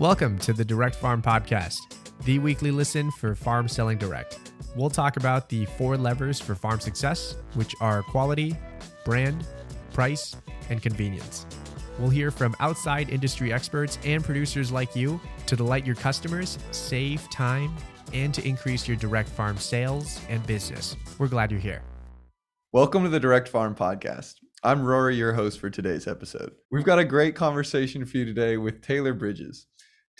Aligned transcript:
Welcome 0.00 0.38
to 0.38 0.54
the 0.54 0.64
Direct 0.64 0.96
Farm 0.96 1.20
Podcast, 1.20 1.76
the 2.24 2.38
weekly 2.38 2.70
listen 2.70 3.10
for 3.10 3.34
farm 3.34 3.68
selling 3.68 3.98
direct. 3.98 4.50
We'll 4.74 4.88
talk 4.88 5.18
about 5.18 5.50
the 5.50 5.66
four 5.76 5.98
levers 5.98 6.40
for 6.40 6.54
farm 6.54 6.80
success, 6.80 7.36
which 7.52 7.74
are 7.82 8.02
quality, 8.04 8.56
brand, 9.04 9.46
price, 9.92 10.34
and 10.70 10.80
convenience. 10.80 11.44
We'll 11.98 12.08
hear 12.08 12.30
from 12.30 12.56
outside 12.60 13.10
industry 13.10 13.52
experts 13.52 13.98
and 14.02 14.24
producers 14.24 14.72
like 14.72 14.96
you 14.96 15.20
to 15.44 15.54
delight 15.54 15.84
your 15.84 15.96
customers, 15.96 16.58
save 16.70 17.28
time, 17.28 17.76
and 18.14 18.32
to 18.32 18.48
increase 18.48 18.88
your 18.88 18.96
direct 18.96 19.28
farm 19.28 19.58
sales 19.58 20.18
and 20.30 20.46
business. 20.46 20.96
We're 21.18 21.28
glad 21.28 21.50
you're 21.50 21.60
here. 21.60 21.82
Welcome 22.72 23.02
to 23.02 23.10
the 23.10 23.20
Direct 23.20 23.48
Farm 23.48 23.74
Podcast. 23.74 24.36
I'm 24.62 24.82
Rory, 24.82 25.16
your 25.16 25.34
host 25.34 25.60
for 25.60 25.68
today's 25.68 26.06
episode. 26.06 26.52
We've 26.70 26.84
got 26.84 26.98
a 26.98 27.04
great 27.04 27.34
conversation 27.34 28.06
for 28.06 28.16
you 28.16 28.24
today 28.24 28.56
with 28.56 28.80
Taylor 28.80 29.12
Bridges. 29.12 29.66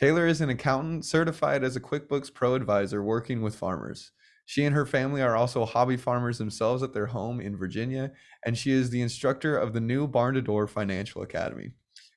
Taylor 0.00 0.26
is 0.26 0.40
an 0.40 0.48
accountant 0.48 1.04
certified 1.04 1.62
as 1.62 1.76
a 1.76 1.80
QuickBooks 1.80 2.32
Pro 2.32 2.54
advisor 2.54 3.02
working 3.02 3.42
with 3.42 3.54
farmers. 3.54 4.12
She 4.46 4.64
and 4.64 4.74
her 4.74 4.86
family 4.86 5.20
are 5.20 5.36
also 5.36 5.66
hobby 5.66 5.98
farmers 5.98 6.38
themselves 6.38 6.82
at 6.82 6.94
their 6.94 7.08
home 7.08 7.38
in 7.38 7.54
Virginia, 7.54 8.12
and 8.42 8.56
she 8.56 8.72
is 8.72 8.88
the 8.88 9.02
instructor 9.02 9.58
of 9.58 9.74
the 9.74 9.80
new 9.80 10.08
Barn2Door 10.08 10.70
Financial 10.70 11.20
Academy. 11.20 11.72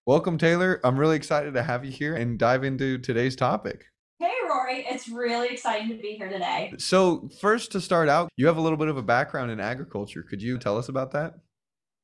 Welcome, 0.06 0.38
Taylor. 0.38 0.80
I'm 0.86 0.98
really 0.98 1.18
excited 1.18 1.56
to 1.56 1.64
have 1.64 1.84
you 1.84 1.92
here 1.92 2.16
and 2.16 2.40
dive 2.40 2.64
into 2.64 3.00
today's 3.00 3.36
topic. 3.36 3.84
Hey, 4.18 4.32
Rory. 4.48 4.86
It's 4.90 5.10
really 5.10 5.50
exciting 5.50 5.90
to 5.90 5.96
be 5.96 6.14
here 6.14 6.30
today. 6.30 6.74
So, 6.78 7.28
first, 7.42 7.74
to 7.74 7.82
start 7.82 8.08
out, 8.08 8.30
you 8.38 8.48
have 8.48 8.56
a 8.56 8.62
little 8.62 8.78
bit 8.78 8.88
of 8.88 8.96
a 8.96 9.04
background 9.04 9.52
in 9.52 9.60
agriculture. 9.60 10.24
Could 10.24 10.42
you 10.42 10.58
tell 10.58 10.78
us 10.78 10.88
about 10.88 11.12
that? 11.12 11.34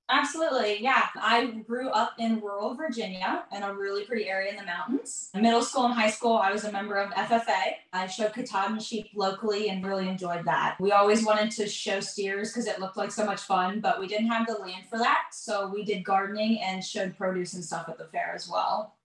Absolutely. 0.10 0.82
Yeah. 0.82 1.08
I 1.16 1.46
grew 1.68 1.90
up 1.90 2.14
in 2.18 2.42
rural 2.42 2.74
Virginia 2.74 3.44
in 3.56 3.62
a 3.62 3.74
really 3.74 4.06
pretty 4.06 4.28
area 4.28 4.50
in 4.50 4.58
the 4.58 4.66
mountains. 4.66 5.30
In 5.36 5.44
middle 5.44 5.62
school 5.62 5.86
and 5.86 5.94
high 5.94 6.10
school, 6.10 6.38
I 6.38 6.52
was 6.52 6.64
a 6.64 6.72
member 6.72 6.96
of 6.96 7.12
FFA. 7.12 7.74
I 7.94 8.08
showed 8.08 8.34
Katahdin 8.34 8.80
sheep 8.80 9.10
locally 9.16 9.70
and 9.70 9.86
really 9.86 10.10
enjoyed 10.10 10.46
that. 10.46 10.78
We 10.80 10.92
always 10.92 11.24
wanted 11.24 11.52
to 11.52 11.68
show 11.68 12.00
steers 12.00 12.52
because 12.52 12.66
it 12.66 12.80
looked 12.80 12.98
like 12.98 13.12
so 13.12 13.24
much 13.24 13.42
fun, 13.42 13.82
but 13.82 14.00
we 14.00 14.08
didn't 14.08 14.30
have 14.30 14.48
the 14.48 14.54
land 14.54 14.86
for 14.90 14.98
that. 14.98 15.26
So 15.32 15.68
we 15.68 15.84
did 15.84 16.04
gardening 16.04 16.60
and 16.60 16.84
showed 16.84 17.16
produce 17.16 17.54
and 17.54 17.64
stuff 17.64 17.88
at 17.88 18.00
the 18.00 18.06
fair 18.06 18.34
as 18.34 18.50
well. 18.50 18.96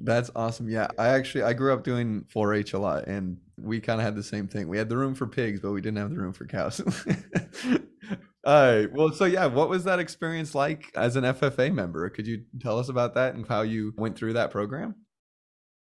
That's 0.00 0.30
awesome. 0.34 0.68
Yeah, 0.68 0.88
I 0.98 1.08
actually 1.08 1.44
I 1.44 1.52
grew 1.52 1.72
up 1.72 1.84
doing 1.84 2.24
4-H 2.34 2.72
a 2.72 2.78
lot, 2.80 3.06
and 3.06 3.38
we 3.56 3.80
kind 3.80 4.00
of 4.00 4.04
had 4.04 4.16
the 4.16 4.24
same 4.24 4.48
thing. 4.48 4.66
We 4.66 4.76
had 4.76 4.88
the 4.88 4.96
room 4.96 5.14
for 5.14 5.28
pigs, 5.28 5.60
but 5.60 5.70
we 5.70 5.80
didn't 5.80 5.98
have 5.98 6.10
the 6.10 6.18
room 6.18 6.32
for 6.32 6.46
cows. 6.46 6.80
Right. 8.46 8.92
Well, 8.92 9.12
so 9.12 9.24
yeah, 9.24 9.46
what 9.46 9.68
was 9.68 9.84
that 9.84 9.98
experience 9.98 10.54
like 10.54 10.92
as 10.94 11.16
an 11.16 11.24
FFA 11.24 11.72
member? 11.72 12.08
Could 12.10 12.26
you 12.26 12.44
tell 12.60 12.78
us 12.78 12.88
about 12.88 13.14
that 13.14 13.34
and 13.34 13.46
how 13.46 13.62
you 13.62 13.94
went 13.96 14.16
through 14.18 14.34
that 14.34 14.50
program? 14.50 14.94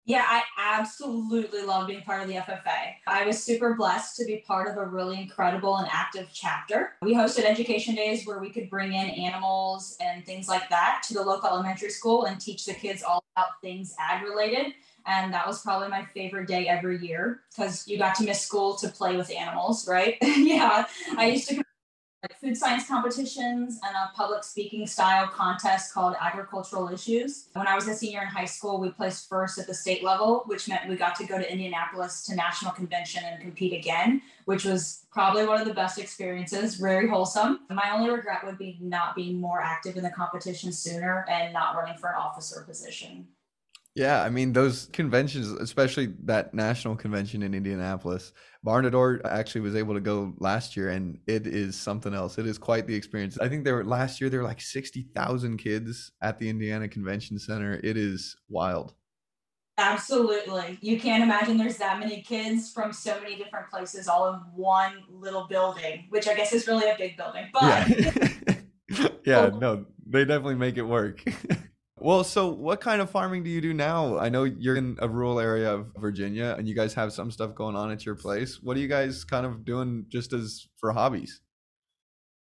Yeah, 0.07 0.23
I 0.27 0.43
absolutely 0.59 1.63
love 1.63 1.87
being 1.87 2.03
part 2.03 2.21
of 2.21 2.27
the 2.27 2.35
FFA. 2.35 2.93
I 3.07 3.25
was 3.25 3.43
super 3.43 3.73
blessed 3.73 4.15
to 4.17 4.25
be 4.25 4.43
part 4.45 4.69
of 4.69 4.77
a 4.77 4.85
really 4.85 5.19
incredible 5.19 5.77
and 5.77 5.87
active 5.91 6.29
chapter. 6.31 6.91
We 7.01 7.15
hosted 7.15 7.43
education 7.43 7.95
days 7.95 8.25
where 8.25 8.39
we 8.39 8.51
could 8.51 8.69
bring 8.69 8.93
in 8.93 9.09
animals 9.09 9.97
and 9.99 10.23
things 10.23 10.47
like 10.47 10.69
that 10.69 11.01
to 11.07 11.15
the 11.15 11.23
local 11.23 11.49
elementary 11.49 11.89
school 11.89 12.25
and 12.25 12.39
teach 12.39 12.65
the 12.65 12.75
kids 12.75 13.01
all 13.01 13.25
about 13.35 13.59
things 13.61 13.95
ag 13.99 14.21
related. 14.23 14.75
And 15.07 15.33
that 15.33 15.47
was 15.47 15.63
probably 15.63 15.87
my 15.87 16.05
favorite 16.05 16.47
day 16.47 16.67
every 16.67 16.99
year 16.99 17.41
because 17.49 17.87
you 17.87 17.97
got 17.97 18.13
to 18.15 18.25
miss 18.25 18.41
school 18.41 18.75
to 18.75 18.89
play 18.89 19.17
with 19.17 19.31
animals, 19.31 19.87
right? 19.87 20.17
yeah, 20.21 20.85
I 21.17 21.29
used 21.29 21.49
to 21.49 21.64
like 22.25 22.39
food 22.39 22.57
science 22.57 22.87
competitions 22.87 23.79
and 23.85 23.95
a 23.95 24.11
public 24.15 24.43
speaking 24.43 24.87
style 24.87 25.27
contest 25.27 25.93
called 25.93 26.15
Agricultural 26.19 26.89
Issues. 26.89 27.49
When 27.53 27.67
I 27.67 27.75
was 27.75 27.87
a 27.87 27.93
senior 27.93 28.21
in 28.21 28.27
high 28.27 28.45
school, 28.45 28.79
we 28.79 28.89
placed 28.89 29.29
first 29.29 29.59
at 29.59 29.67
the 29.67 29.73
state 29.75 30.03
level, 30.03 30.41
which 30.47 30.67
meant 30.67 30.89
we 30.89 30.95
got 30.95 31.15
to 31.17 31.25
go 31.25 31.37
to 31.37 31.51
Indianapolis 31.51 32.23
to 32.25 32.35
national 32.35 32.71
convention 32.71 33.23
and 33.23 33.39
compete 33.41 33.73
again, 33.73 34.23
which 34.45 34.65
was 34.65 35.05
probably 35.11 35.45
one 35.45 35.61
of 35.61 35.67
the 35.67 35.73
best 35.73 35.99
experiences, 35.99 36.75
very 36.75 37.07
wholesome. 37.07 37.59
My 37.69 37.91
only 37.93 38.09
regret 38.09 38.43
would 38.43 38.57
be 38.57 38.79
not 38.81 39.15
being 39.15 39.39
more 39.39 39.61
active 39.61 39.95
in 39.95 40.03
the 40.03 40.09
competition 40.09 40.71
sooner 40.71 41.25
and 41.29 41.53
not 41.53 41.75
running 41.75 41.97
for 41.97 42.09
an 42.09 42.15
officer 42.15 42.63
position. 42.67 43.27
Yeah, 43.95 44.21
I 44.21 44.29
mean 44.29 44.51
those 44.51 44.89
conventions, 44.91 45.47
especially 45.47 46.13
that 46.25 46.53
national 46.53 46.97
convention 46.97 47.41
in 47.41 47.53
Indianapolis. 47.53 48.33
Barn2Door 48.65 49.21
actually 49.23 49.61
was 49.61 49.73
able 49.73 49.93
to 49.93 50.01
go 50.01 50.33
last 50.39 50.75
year, 50.75 50.89
and 50.89 51.17
it 51.27 51.47
is 51.47 51.77
something 51.77 52.13
else. 52.13 52.37
It 52.37 52.45
is 52.45 52.57
quite 52.57 52.87
the 52.87 52.95
experience. 52.95 53.39
I 53.39 53.47
think 53.47 53.63
there 53.63 53.75
were 53.75 53.85
last 53.85 54.19
year 54.19 54.29
there 54.29 54.41
were 54.41 54.47
like 54.47 54.59
sixty 54.59 55.07
thousand 55.15 55.59
kids 55.59 56.11
at 56.21 56.37
the 56.37 56.49
Indiana 56.49 56.89
Convention 56.89 57.39
Center. 57.39 57.79
It 57.83 57.95
is 57.95 58.35
wild. 58.49 58.95
Absolutely, 59.77 60.77
you 60.81 60.99
can't 60.99 61.23
imagine 61.23 61.57
there's 61.57 61.77
that 61.77 61.97
many 61.97 62.21
kids 62.21 62.73
from 62.73 62.91
so 62.91 63.17
many 63.21 63.37
different 63.37 63.69
places 63.69 64.09
all 64.09 64.33
in 64.33 64.39
one 64.55 65.03
little 65.09 65.47
building, 65.47 66.07
which 66.09 66.27
I 66.27 66.33
guess 66.33 66.51
is 66.51 66.67
really 66.67 66.89
a 66.89 66.97
big 66.97 67.15
building. 67.15 67.45
But 67.53 67.89
yeah, 67.89 69.07
yeah 69.25 69.49
oh. 69.53 69.57
no, 69.57 69.85
they 70.05 70.25
definitely 70.25 70.55
make 70.55 70.75
it 70.75 70.83
work. 70.83 71.23
Well, 72.05 72.23
so 72.23 72.49
what 72.49 72.81
kind 72.81 73.01
of 73.01 73.09
farming 73.09 73.41
do 73.41 73.49
you 73.49 73.61
do 73.61 73.73
now? 73.73 74.19
I 74.19 74.29
know 74.29 74.43
you're 74.43 74.75
in 74.75 74.95
a 74.99 75.09
rural 75.09 75.39
area 75.39 75.73
of 75.73 75.87
Virginia 75.97 76.53
and 76.55 76.67
you 76.67 76.75
guys 76.75 76.93
have 76.93 77.11
some 77.11 77.31
stuff 77.31 77.55
going 77.55 77.75
on 77.75 77.89
at 77.89 78.05
your 78.05 78.13
place. 78.13 78.61
What 78.61 78.77
are 78.77 78.79
you 78.79 78.87
guys 78.87 79.23
kind 79.23 79.43
of 79.43 79.65
doing 79.65 80.05
just 80.07 80.31
as 80.31 80.67
for 80.77 80.91
hobbies? 80.91 81.41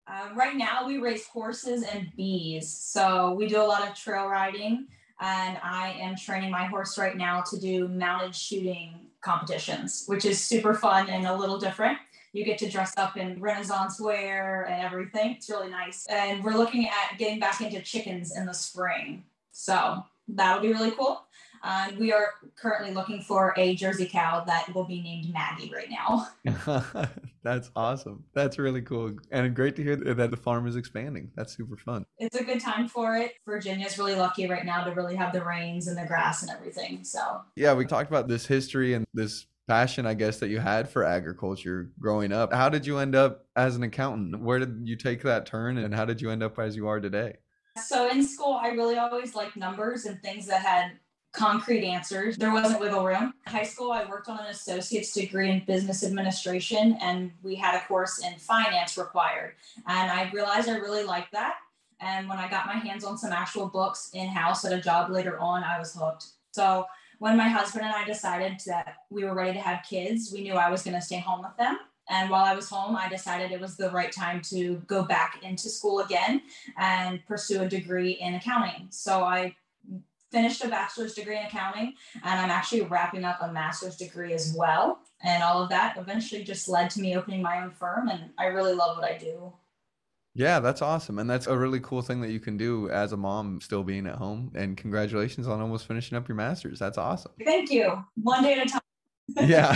Uh, 0.07 0.31
right 0.35 0.57
now, 0.57 0.87
we 0.87 0.97
race 0.97 1.27
horses 1.27 1.83
and 1.83 2.09
bees. 2.17 2.71
So 2.73 3.35
we 3.35 3.49
do 3.49 3.61
a 3.61 3.63
lot 3.63 3.87
of 3.87 3.95
trail 3.95 4.29
riding, 4.29 4.87
and 5.21 5.59
I 5.63 5.95
am 6.01 6.17
training 6.17 6.51
my 6.51 6.65
horse 6.65 6.97
right 6.97 7.19
now 7.19 7.43
to 7.51 7.61
do 7.61 7.87
mounted 7.87 8.35
shooting 8.35 9.09
competitions, 9.21 10.05
which 10.07 10.25
is 10.25 10.43
super 10.43 10.73
fun 10.73 11.11
and 11.11 11.27
a 11.27 11.37
little 11.37 11.59
different. 11.59 11.99
You 12.33 12.47
get 12.47 12.57
to 12.61 12.71
dress 12.71 12.95
up 12.97 13.19
in 13.19 13.39
Renaissance 13.39 14.01
wear 14.01 14.63
and 14.63 14.83
everything. 14.83 15.33
It's 15.33 15.51
really 15.51 15.69
nice. 15.69 16.07
And 16.07 16.43
we're 16.43 16.57
looking 16.57 16.89
at 16.89 17.19
getting 17.19 17.39
back 17.39 17.61
into 17.61 17.83
chickens 17.83 18.35
in 18.35 18.47
the 18.47 18.55
spring. 18.55 19.25
So 19.53 20.03
that'll 20.29 20.63
be 20.63 20.73
really 20.73 20.93
cool. 20.93 21.25
Um, 21.63 21.99
we 21.99 22.13
are 22.13 22.31
currently 22.57 22.95
looking 22.95 23.21
for 23.21 23.53
a 23.57 23.75
Jersey 23.75 24.07
cow 24.07 24.45
that 24.47 24.75
will 24.75 24.85
be 24.85 25.03
named 25.03 25.33
Maggie 25.33 25.71
right 25.75 25.91
now. 25.91 26.29
That's 27.43 27.71
awesome. 27.77 28.25
That's 28.35 28.59
really 28.59 28.83
cool. 28.83 29.15
And 29.31 29.55
great 29.55 29.77
to 29.77 29.83
hear 29.83 29.97
that 29.97 30.31
the 30.31 30.37
farm 30.37 30.67
is 30.67 30.77
expanding. 30.77 31.31
That's 31.37 31.55
super 31.55 31.77
fun. 31.77 32.07
It's 32.19 32.37
a 32.37 32.45
good 32.45 32.61
time 32.61 32.89
for 32.89 33.17
it. 33.17 33.33
Virginia's 33.45 33.99
really 33.99 34.15
lucky 34.15 34.49
right 34.49 34.65
now 34.65 34.85
to 34.85 34.93
really 34.93 35.17
have 35.17 35.33
the 35.33 35.45
rains 35.45 35.87
and 35.87 35.99
the 35.99 36.07
grass 36.07 36.43
and 36.43 36.51
everything. 36.51 37.05
So, 37.05 37.43
yeah, 37.57 37.75
we 37.75 37.85
talked 37.85 38.11
about 38.11 38.29
this 38.29 38.47
history 38.47 38.95
and 38.95 39.07
this 39.13 39.47
passion, 39.69 40.07
I 40.07 40.15
guess, 40.15 40.39
that 40.39 40.49
you 40.49 40.61
had 40.61 40.89
for 40.89 41.05
agriculture 41.05 41.91
growing 42.01 42.33
up. 42.33 42.53
How 42.53 42.69
did 42.69 42.87
you 42.87 42.99
end 42.99 43.15
up 43.15 43.47
as 43.55 43.77
an 43.77 43.83
accountant? 43.83 44.41
Where 44.43 44.59
did 44.59 44.83
you 44.85 44.97
take 44.97 45.23
that 45.23 45.47
turn 45.47 45.79
and 45.79 45.95
how 45.95 46.07
did 46.07 46.21
you 46.21 46.31
end 46.31 46.43
up 46.43 46.59
as 46.59 46.75
you 46.75 46.89
are 46.89 47.01
today? 47.01 47.37
So 47.77 48.09
in 48.09 48.27
school, 48.27 48.59
I 48.61 48.69
really 48.69 48.97
always 48.97 49.35
liked 49.35 49.57
numbers 49.57 50.07
and 50.07 50.21
things 50.23 50.47
that 50.47 50.63
had 50.63 50.93
concrete 51.33 51.85
answers. 51.85 52.37
There 52.37 52.53
wasn't 52.53 52.81
wiggle 52.81 53.05
room. 53.05 53.35
In 53.47 53.53
high 53.53 53.63
school, 53.63 53.93
I 53.93 54.05
worked 54.05 54.29
on 54.29 54.39
an 54.41 54.47
associate's 54.47 55.13
degree 55.13 55.51
in 55.51 55.65
business 55.65 56.05
administration, 56.05 56.99
and 57.01 57.31
we 57.43 57.55
had 57.55 57.77
a 57.77 57.87
course 57.87 58.19
in 58.25 58.35
finance 58.39 58.99
required. 58.99 59.55
And 59.87 60.11
I 60.11 60.31
realized 60.33 60.69
I 60.69 60.79
really 60.79 61.05
liked 61.05 61.33
that. 61.33 61.57
And 62.01 62.29
when 62.29 62.39
I 62.39 62.49
got 62.49 62.67
my 62.67 62.75
hands 62.75 63.05
on 63.05 63.19
some 63.19 63.33
actual 63.33 63.69
books 63.69 64.11
in 64.15 64.29
house 64.29 64.65
at 64.65 64.73
a 64.73 64.81
job 64.81 65.11
later 65.11 65.39
on, 65.39 65.63
I 65.63 65.79
was 65.79 65.95
hooked. 65.95 66.27
So 66.53 66.87
when 67.19 67.37
my 67.37 67.49
husband 67.49 67.85
and 67.85 67.95
I 67.95 68.05
decided 68.05 68.61
that 68.67 68.97
we 69.11 69.25
were 69.25 69.35
ready 69.35 69.53
to 69.53 69.61
have 69.61 69.85
kids, 69.89 70.33
we 70.33 70.43
knew 70.43 70.55
I 70.55 70.71
was 70.71 70.83
going 70.83 70.97
to 70.97 71.03
stay 71.03 71.19
home 71.19 71.43
with 71.43 71.57
them. 71.59 71.79
And 72.11 72.29
while 72.29 72.45
I 72.45 72.55
was 72.55 72.69
home, 72.69 72.97
I 72.97 73.09
decided 73.09 73.53
it 73.53 73.61
was 73.61 73.77
the 73.77 73.91
right 73.91 74.11
time 74.11 74.43
to 74.51 74.83
go 74.87 75.05
back 75.05 75.43
into 75.43 75.69
school 75.69 76.01
again 76.01 76.43
and 76.77 77.25
pursue 77.25 77.63
a 77.63 77.69
degree 77.69 78.13
in 78.13 78.35
accounting. 78.35 78.89
So 78.91 79.23
I 79.23 79.55
finished 80.33 80.65
a 80.65 80.69
bachelor's 80.69 81.15
degree 81.15 81.39
in 81.39 81.47
accounting 81.47 81.95
and 82.25 82.41
I'm 82.41 82.51
actually 82.51 82.83
wrapping 82.83 83.25
up 83.25 83.39
a 83.41 83.53
master's 83.53 83.97
degree 83.97 84.33
as 84.33 84.55
well. 84.57 84.99
And 85.23 85.43
all 85.43 85.63
of 85.63 85.69
that 85.71 85.97
eventually 85.99 86.43
just 86.43 86.69
led 86.69 86.91
to 86.91 87.01
me 87.01 87.17
opening 87.17 87.43
my 87.43 87.63
own 87.63 87.71
firm. 87.71 88.09
And 88.09 88.31
I 88.39 88.47
really 88.47 88.75
love 88.75 88.97
what 88.97 89.11
I 89.11 89.17
do. 89.17 89.53
Yeah, 90.35 90.61
that's 90.61 90.83
awesome. 90.83 91.19
And 91.19 91.29
that's 91.29 91.47
a 91.47 91.57
really 91.57 91.81
cool 91.81 92.03
thing 92.03 92.21
that 92.23 92.31
you 92.31 92.41
can 92.41 92.57
do 92.57 92.89
as 92.91 93.13
a 93.13 93.17
mom 93.17 93.61
still 93.61 93.83
being 93.85 94.07
at 94.07 94.17
home. 94.17 94.51
And 94.55 94.77
congratulations 94.77 95.47
on 95.47 95.61
almost 95.61 95.87
finishing 95.87 96.17
up 96.19 96.29
your 96.29 96.37
master's. 96.37 96.79
That's 96.79 96.99
awesome. 96.99 97.33
Thank 97.45 97.71
you. 97.71 98.05
One 98.23 98.43
day 98.43 98.55
at 98.55 98.67
a 98.67 98.71
time 98.71 98.81
yeah, 99.41 99.73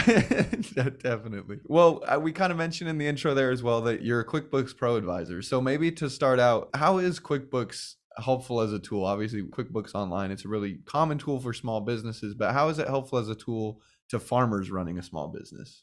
definitely. 1.02 1.58
Well, 1.64 2.02
uh, 2.06 2.18
we 2.18 2.32
kind 2.32 2.50
of 2.50 2.58
mentioned 2.58 2.90
in 2.90 2.98
the 2.98 3.06
intro 3.06 3.34
there 3.34 3.50
as 3.50 3.62
well 3.62 3.80
that 3.82 4.02
you're 4.02 4.20
a 4.20 4.26
QuickBooks 4.26 4.76
Pro 4.76 4.96
advisor. 4.96 5.42
So 5.42 5.60
maybe 5.60 5.92
to 5.92 6.10
start 6.10 6.40
out, 6.40 6.70
how 6.74 6.98
is 6.98 7.20
QuickBooks 7.20 7.94
helpful 8.16 8.60
as 8.60 8.72
a 8.72 8.78
tool? 8.78 9.04
Obviously, 9.04 9.42
QuickBooks 9.42 9.94
Online, 9.94 10.30
it's 10.30 10.44
a 10.44 10.48
really 10.48 10.78
common 10.86 11.18
tool 11.18 11.40
for 11.40 11.52
small 11.52 11.80
businesses, 11.80 12.34
but 12.34 12.52
how 12.52 12.68
is 12.68 12.78
it 12.78 12.88
helpful 12.88 13.18
as 13.18 13.28
a 13.28 13.34
tool 13.34 13.80
to 14.08 14.18
farmers 14.18 14.70
running 14.70 14.98
a 14.98 15.02
small 15.02 15.28
business? 15.28 15.82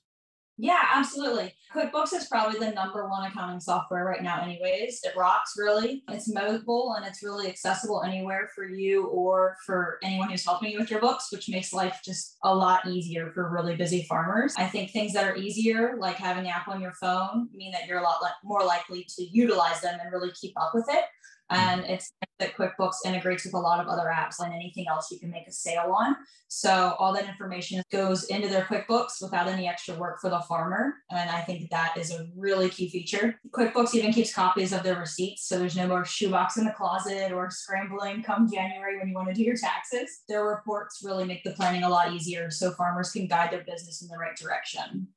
Yeah, 0.62 0.80
absolutely. 0.94 1.56
QuickBooks 1.76 2.14
is 2.14 2.28
probably 2.28 2.60
the 2.60 2.72
number 2.72 3.08
one 3.10 3.26
accounting 3.26 3.60
software 3.60 4.06
right 4.06 4.22
now, 4.22 4.44
anyways. 4.44 5.00
It 5.04 5.16
rocks 5.18 5.54
really. 5.58 6.04
It's 6.10 6.32
mobile 6.32 6.94
and 6.96 7.06
it's 7.06 7.24
really 7.24 7.48
accessible 7.48 8.04
anywhere 8.04 8.50
for 8.54 8.66
you 8.66 9.06
or 9.08 9.56
for 9.66 9.98
anyone 10.04 10.30
who's 10.30 10.46
helping 10.46 10.72
you 10.72 10.80
with 10.80 10.92
your 10.92 11.00
books, 11.00 11.32
which 11.32 11.50
makes 11.50 11.74
life 11.74 12.02
just 12.06 12.38
a 12.44 12.54
lot 12.54 12.88
easier 12.88 13.32
for 13.34 13.50
really 13.50 13.76
busy 13.76 14.04
farmers. 14.04 14.54
I 14.56 14.66
think 14.68 14.92
things 14.92 15.14
that 15.14 15.24
are 15.24 15.36
easier, 15.36 15.96
like 15.98 16.18
having 16.18 16.44
the 16.44 16.50
app 16.50 16.68
on 16.68 16.80
your 16.80 16.94
phone, 16.94 17.50
mean 17.54 17.72
that 17.72 17.88
you're 17.88 18.00
a 18.00 18.04
lot 18.04 18.22
more 18.44 18.64
likely 18.64 19.08
to 19.18 19.24
utilize 19.24 19.82
them 19.82 19.98
and 20.00 20.12
really 20.12 20.32
keep 20.40 20.54
up 20.62 20.74
with 20.76 20.86
it. 20.90 21.06
And 21.52 21.84
it's 21.86 22.14
that 22.40 22.56
QuickBooks 22.56 22.96
integrates 23.06 23.46
with 23.46 23.54
a 23.54 23.60
lot 23.60 23.80
of 23.80 23.88
other 23.88 24.12
apps 24.14 24.40
and 24.40 24.54
anything 24.54 24.86
else 24.90 25.12
you 25.12 25.20
can 25.20 25.30
make 25.30 25.48
a 25.48 25.52
sale 25.52 25.94
on. 25.96 26.16
So 26.48 26.96
all 27.00 27.14
that 27.14 27.30
information 27.30 27.82
goes 27.92 28.26
into 28.26 28.50
their 28.50 28.64
QuickBooks 28.64 29.22
without 29.22 29.48
any 29.48 29.68
extra 29.68 29.96
work 29.96 30.20
for 30.20 30.30
the 30.30 30.42
farmer. 30.42 30.96
And 31.10 31.30
I 31.30 31.42
think 31.42 31.70
that 31.70 31.96
is 31.98 32.12
a 32.12 32.28
really 32.36 32.70
key 32.70 32.90
feature. 32.90 33.40
QuickBooks 33.52 33.94
even 33.96 34.12
keeps 34.12 34.34
copies 34.34 34.74
of 34.74 34.84
their 34.84 35.00
receipts. 35.00 35.48
So 35.48 35.60
there's 35.60 35.78
no 35.78 35.88
more 35.88 36.04
shoebox 36.04 36.58
in 36.58 36.66
the 36.66 36.72
closet 36.72 37.32
or 37.32 37.50
scrambling 37.50 38.24
come 38.24 38.52
January 38.52 38.98
when 38.98 39.10
you 39.10 39.16
want 39.16 39.28
to 39.30 39.34
do 39.34 39.44
your 39.44 39.56
taxes. 39.56 40.24
Their 40.28 40.46
reports 40.46 41.02
really 41.04 41.26
make 41.26 41.44
the 41.44 41.52
planning 41.52 41.84
a 41.84 41.90
lot 41.90 42.12
easier 42.12 42.50
so 42.50 42.72
farmers 42.72 43.12
can 43.12 43.28
guide 43.28 43.52
their 43.52 43.64
business 43.64 44.02
in 44.02 44.08
the 44.08 44.18
right 44.18 44.36
direction. 44.36 45.08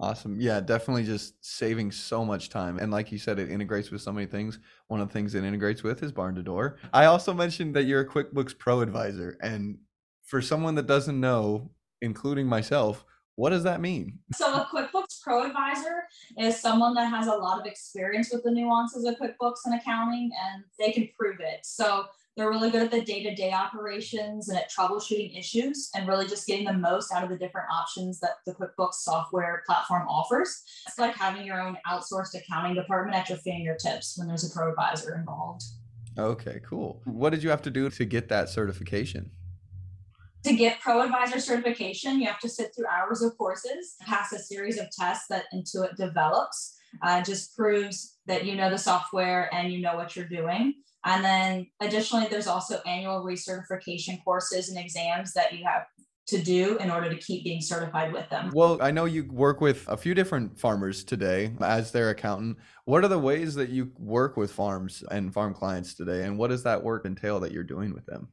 Awesome. 0.00 0.40
Yeah, 0.40 0.60
definitely 0.60 1.04
just 1.04 1.34
saving 1.44 1.90
so 1.90 2.24
much 2.24 2.50
time. 2.50 2.78
And 2.78 2.92
like 2.92 3.10
you 3.10 3.18
said, 3.18 3.38
it 3.38 3.50
integrates 3.50 3.90
with 3.90 4.00
so 4.00 4.12
many 4.12 4.26
things. 4.26 4.60
One 4.86 5.00
of 5.00 5.08
the 5.08 5.12
things 5.12 5.34
it 5.34 5.44
integrates 5.44 5.82
with 5.82 6.02
is 6.02 6.12
Barn2Door. 6.12 6.76
I 6.92 7.06
also 7.06 7.34
mentioned 7.34 7.74
that 7.74 7.84
you're 7.84 8.02
a 8.02 8.08
QuickBooks 8.08 8.56
Pro 8.56 8.80
advisor. 8.80 9.36
And 9.42 9.78
for 10.24 10.40
someone 10.40 10.76
that 10.76 10.86
doesn't 10.86 11.18
know, 11.18 11.70
including 12.00 12.46
myself, 12.46 13.04
what 13.34 13.50
does 13.50 13.62
that 13.64 13.80
mean? 13.80 14.18
So, 14.34 14.52
a 14.52 14.68
QuickBooks 14.72 15.22
Pro 15.22 15.46
advisor 15.46 16.04
is 16.38 16.60
someone 16.60 16.94
that 16.94 17.08
has 17.08 17.28
a 17.28 17.34
lot 17.34 17.60
of 17.60 17.66
experience 17.66 18.30
with 18.32 18.42
the 18.42 18.50
nuances 18.50 19.04
of 19.04 19.14
QuickBooks 19.14 19.60
and 19.64 19.80
accounting, 19.80 20.32
and 20.44 20.64
they 20.78 20.90
can 20.90 21.08
prove 21.16 21.36
it. 21.38 21.60
So, 21.62 22.06
they're 22.38 22.50
really 22.50 22.70
good 22.70 22.82
at 22.82 22.90
the 22.92 23.02
day 23.02 23.20
to 23.24 23.34
day 23.34 23.52
operations 23.52 24.48
and 24.48 24.56
at 24.56 24.70
troubleshooting 24.70 25.36
issues 25.36 25.90
and 25.96 26.06
really 26.06 26.26
just 26.26 26.46
getting 26.46 26.66
the 26.66 26.72
most 26.72 27.12
out 27.12 27.24
of 27.24 27.30
the 27.30 27.36
different 27.36 27.66
options 27.68 28.20
that 28.20 28.36
the 28.46 28.54
QuickBooks 28.54 28.94
software 28.94 29.64
platform 29.66 30.06
offers. 30.08 30.62
It's 30.86 30.98
like 30.98 31.16
having 31.16 31.44
your 31.44 31.60
own 31.60 31.76
outsourced 31.84 32.36
accounting 32.36 32.76
department 32.76 33.16
at 33.16 33.28
your 33.28 33.38
fingertips 33.38 34.16
when 34.16 34.28
there's 34.28 34.48
a 34.48 34.54
pro 34.56 34.70
advisor 34.70 35.16
involved. 35.16 35.64
Okay, 36.16 36.60
cool. 36.64 37.02
What 37.04 37.30
did 37.30 37.42
you 37.42 37.50
have 37.50 37.62
to 37.62 37.70
do 37.70 37.90
to 37.90 38.04
get 38.04 38.28
that 38.28 38.48
certification? 38.48 39.32
To 40.44 40.54
get 40.54 40.80
Pro 40.80 41.02
Advisor 41.02 41.40
certification, 41.40 42.20
you 42.20 42.26
have 42.28 42.38
to 42.40 42.48
sit 42.48 42.72
through 42.74 42.86
hours 42.86 43.22
of 43.22 43.36
courses, 43.36 43.96
pass 44.00 44.32
a 44.32 44.38
series 44.38 44.78
of 44.78 44.86
tests 44.90 45.26
that 45.28 45.44
Intuit 45.52 45.96
develops. 45.96 46.76
Uh, 47.02 47.20
just 47.22 47.54
proves 47.56 48.16
that 48.26 48.46
you 48.46 48.54
know 48.54 48.70
the 48.70 48.78
software 48.78 49.52
and 49.52 49.70
you 49.72 49.80
know 49.80 49.94
what 49.94 50.16
you're 50.16 50.24
doing. 50.28 50.74
And 51.08 51.24
then 51.24 51.66
additionally, 51.80 52.26
there's 52.28 52.46
also 52.46 52.80
annual 52.86 53.24
recertification 53.24 54.22
courses 54.22 54.68
and 54.68 54.78
exams 54.78 55.32
that 55.32 55.54
you 55.54 55.64
have 55.64 55.86
to 56.26 56.38
do 56.42 56.76
in 56.76 56.90
order 56.90 57.08
to 57.08 57.16
keep 57.16 57.44
being 57.44 57.62
certified 57.62 58.12
with 58.12 58.28
them. 58.28 58.50
Well, 58.52 58.76
I 58.82 58.90
know 58.90 59.06
you 59.06 59.24
work 59.32 59.62
with 59.62 59.88
a 59.88 59.96
few 59.96 60.12
different 60.12 60.60
farmers 60.60 61.02
today 61.02 61.52
as 61.62 61.92
their 61.92 62.10
accountant. 62.10 62.58
What 62.84 63.02
are 63.04 63.08
the 63.08 63.18
ways 63.18 63.54
that 63.54 63.70
you 63.70 63.90
work 63.98 64.36
with 64.36 64.52
farms 64.52 65.02
and 65.10 65.32
farm 65.32 65.54
clients 65.54 65.94
today? 65.94 66.24
And 66.24 66.36
what 66.36 66.50
does 66.50 66.64
that 66.64 66.84
work 66.84 67.06
entail 67.06 67.40
that 67.40 67.52
you're 67.52 67.64
doing 67.64 67.94
with 67.94 68.04
them? 68.04 68.28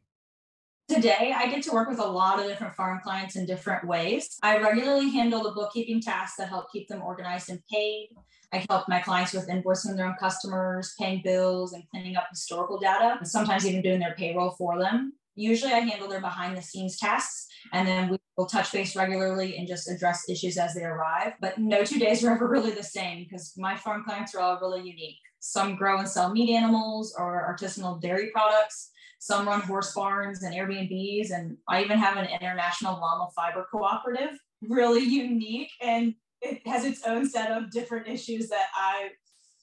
Today, 0.88 1.34
I 1.36 1.48
get 1.48 1.64
to 1.64 1.72
work 1.72 1.90
with 1.90 1.98
a 1.98 2.06
lot 2.06 2.40
of 2.40 2.46
different 2.46 2.76
farm 2.76 3.00
clients 3.04 3.36
in 3.36 3.48
different 3.48 3.88
ways. 3.88 4.38
I 4.44 4.60
regularly 4.60 5.10
handle 5.10 5.42
the 5.42 5.50
bookkeeping 5.50 6.00
tasks 6.00 6.38
that 6.38 6.48
help 6.48 6.72
keep 6.72 6.88
them 6.88 7.02
organized 7.02 7.50
and 7.50 7.60
paid. 7.72 8.10
I 8.54 8.64
help 8.70 8.88
my 8.88 9.00
clients 9.00 9.34
with 9.34 9.50
invoicing 9.50 9.96
their 9.96 10.06
own 10.06 10.16
customers, 10.20 10.94
paying 11.00 11.24
bills, 11.24 11.74
and 11.74 11.84
cleaning 11.90 12.16
up 12.16 12.28
historical 12.30 12.78
data, 12.78 13.16
and 13.18 13.28
sometimes 13.28 13.66
even 13.66 13.82
doing 13.82 14.00
their 14.00 14.14
payroll 14.14 14.52
for 14.52 14.78
them. 14.78 15.14
Usually, 15.34 15.74
I 15.74 15.80
handle 15.80 16.08
their 16.08 16.22
behind 16.22 16.56
the 16.56 16.62
scenes 16.62 17.00
tasks, 17.00 17.48
and 17.74 17.88
then 17.88 18.08
we 18.10 18.18
will 18.38 18.46
touch 18.46 18.72
base 18.72 18.96
regularly 18.96 19.58
and 19.58 19.68
just 19.68 19.90
address 19.90 20.30
issues 20.30 20.56
as 20.56 20.76
they 20.76 20.84
arrive. 20.84 21.34
But 21.42 21.58
no 21.58 21.84
two 21.84 21.98
days 21.98 22.24
are 22.24 22.32
ever 22.36 22.48
really 22.48 22.72
the 22.72 22.84
same 22.84 23.24
because 23.24 23.54
my 23.58 23.76
farm 23.76 24.04
clients 24.06 24.36
are 24.36 24.40
all 24.40 24.60
really 24.62 24.88
unique. 24.88 25.18
Some 25.40 25.76
grow 25.76 25.98
and 25.98 26.08
sell 26.08 26.32
meat 26.32 26.56
animals 26.56 27.16
or 27.18 27.58
artisanal 27.60 28.00
dairy 28.00 28.30
products. 28.32 28.92
Some 29.26 29.48
run 29.48 29.62
horse 29.62 29.92
barns 29.92 30.44
and 30.44 30.54
Airbnbs, 30.54 31.32
and 31.32 31.58
I 31.68 31.84
even 31.84 31.98
have 31.98 32.18
an 32.18 32.28
international 32.28 33.00
llama 33.00 33.30
fiber 33.36 33.66
cooperative. 33.72 34.38
Really 34.68 35.04
unique 35.04 35.70
and 35.82 36.16
it 36.42 36.66
has 36.66 36.86
its 36.86 37.04
own 37.06 37.30
set 37.30 37.52
of 37.52 37.70
different 37.70 38.08
issues 38.08 38.50
that 38.50 38.68
I 38.74 39.10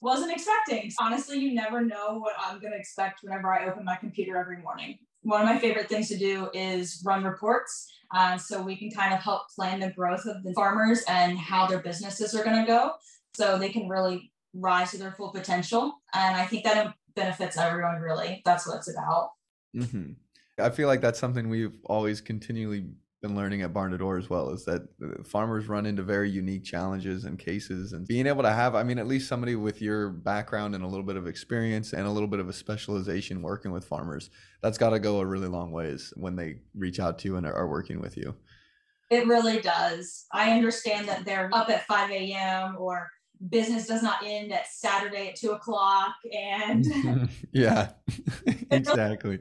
wasn't 0.01 0.31
expecting. 0.31 0.91
Honestly, 1.01 1.39
you 1.39 1.53
never 1.53 1.81
know 1.81 2.19
what 2.19 2.35
I'm 2.39 2.59
going 2.59 2.71
to 2.71 2.79
expect 2.79 3.19
whenever 3.21 3.51
I 3.51 3.67
open 3.67 3.83
my 3.83 3.97
computer 3.97 4.37
every 4.37 4.61
morning. 4.61 4.99
One 5.23 5.41
of 5.41 5.47
my 5.47 5.57
favorite 5.57 5.89
things 5.89 6.07
to 6.09 6.17
do 6.17 6.49
is 6.53 7.01
run 7.03 7.23
reports 7.23 7.91
uh, 8.15 8.37
so 8.37 8.61
we 8.61 8.77
can 8.77 8.91
kind 8.91 9.13
of 9.13 9.19
help 9.19 9.49
plan 9.53 9.81
the 9.81 9.91
growth 9.91 10.25
of 10.25 10.43
the 10.43 10.53
farmers 10.53 11.03
and 11.09 11.37
how 11.37 11.67
their 11.67 11.79
businesses 11.79 12.33
are 12.33 12.45
going 12.45 12.63
to 12.63 12.67
go 12.67 12.91
so 13.33 13.57
they 13.57 13.69
can 13.69 13.89
really 13.89 14.31
rise 14.53 14.91
to 14.91 14.97
their 14.97 15.13
full 15.13 15.31
potential. 15.31 15.95
And 16.13 16.35
I 16.35 16.45
think 16.45 16.63
that 16.63 16.93
benefits 17.15 17.57
everyone, 17.57 17.99
really. 17.99 18.41
That's 18.45 18.67
what 18.67 18.77
it's 18.77 18.89
about. 18.89 19.31
Mm-hmm. 19.75 20.11
I 20.59 20.69
feel 20.69 20.87
like 20.87 21.01
that's 21.01 21.19
something 21.19 21.49
we've 21.49 21.73
always 21.85 22.21
continually 22.21 22.85
been 23.23 23.35
learning 23.35 23.61
at 23.61 23.73
Barn2Door 23.73 24.19
as 24.19 24.29
well 24.29 24.49
is 24.49 24.65
that 24.65 24.81
farmers 25.25 25.67
run 25.67 25.85
into 25.85 26.03
very 26.03 26.29
unique 26.29 26.65
challenges 26.65 27.23
and 27.23 27.39
cases 27.39 27.93
and 27.93 28.05
being 28.05 28.27
able 28.27 28.43
to 28.43 28.51
have 28.51 28.75
I 28.75 28.83
mean 28.83 28.99
at 28.99 29.07
least 29.07 29.29
somebody 29.29 29.55
with 29.55 29.81
your 29.81 30.09
background 30.09 30.75
and 30.75 30.83
a 30.83 30.87
little 30.87 31.05
bit 31.05 31.15
of 31.15 31.25
experience 31.25 31.93
and 31.93 32.05
a 32.05 32.11
little 32.11 32.27
bit 32.27 32.41
of 32.41 32.49
a 32.49 32.53
specialization 32.53 33.41
working 33.41 33.71
with 33.71 33.85
farmers 33.85 34.29
that's 34.61 34.77
got 34.77 34.89
to 34.89 34.99
go 34.99 35.21
a 35.21 35.25
really 35.25 35.47
long 35.47 35.71
ways 35.71 36.13
when 36.17 36.35
they 36.35 36.57
reach 36.75 36.99
out 36.99 37.17
to 37.19 37.29
you 37.29 37.37
and 37.37 37.47
are 37.47 37.69
working 37.69 38.01
with 38.01 38.17
you. 38.17 38.35
It 39.09 39.25
really 39.25 39.61
does. 39.61 40.25
I 40.33 40.51
understand 40.51 41.07
that 41.07 41.23
they're 41.23 41.49
up 41.53 41.69
at 41.69 41.85
5 41.85 42.11
a.m. 42.11 42.75
or 42.77 43.09
business 43.49 43.87
does 43.87 44.03
not 44.03 44.19
end 44.23 44.51
at 44.51 44.67
Saturday 44.67 45.29
at 45.29 45.35
two 45.35 45.51
o'clock 45.51 46.13
and 46.31 47.29
yeah 47.51 47.89
exactly 48.71 49.39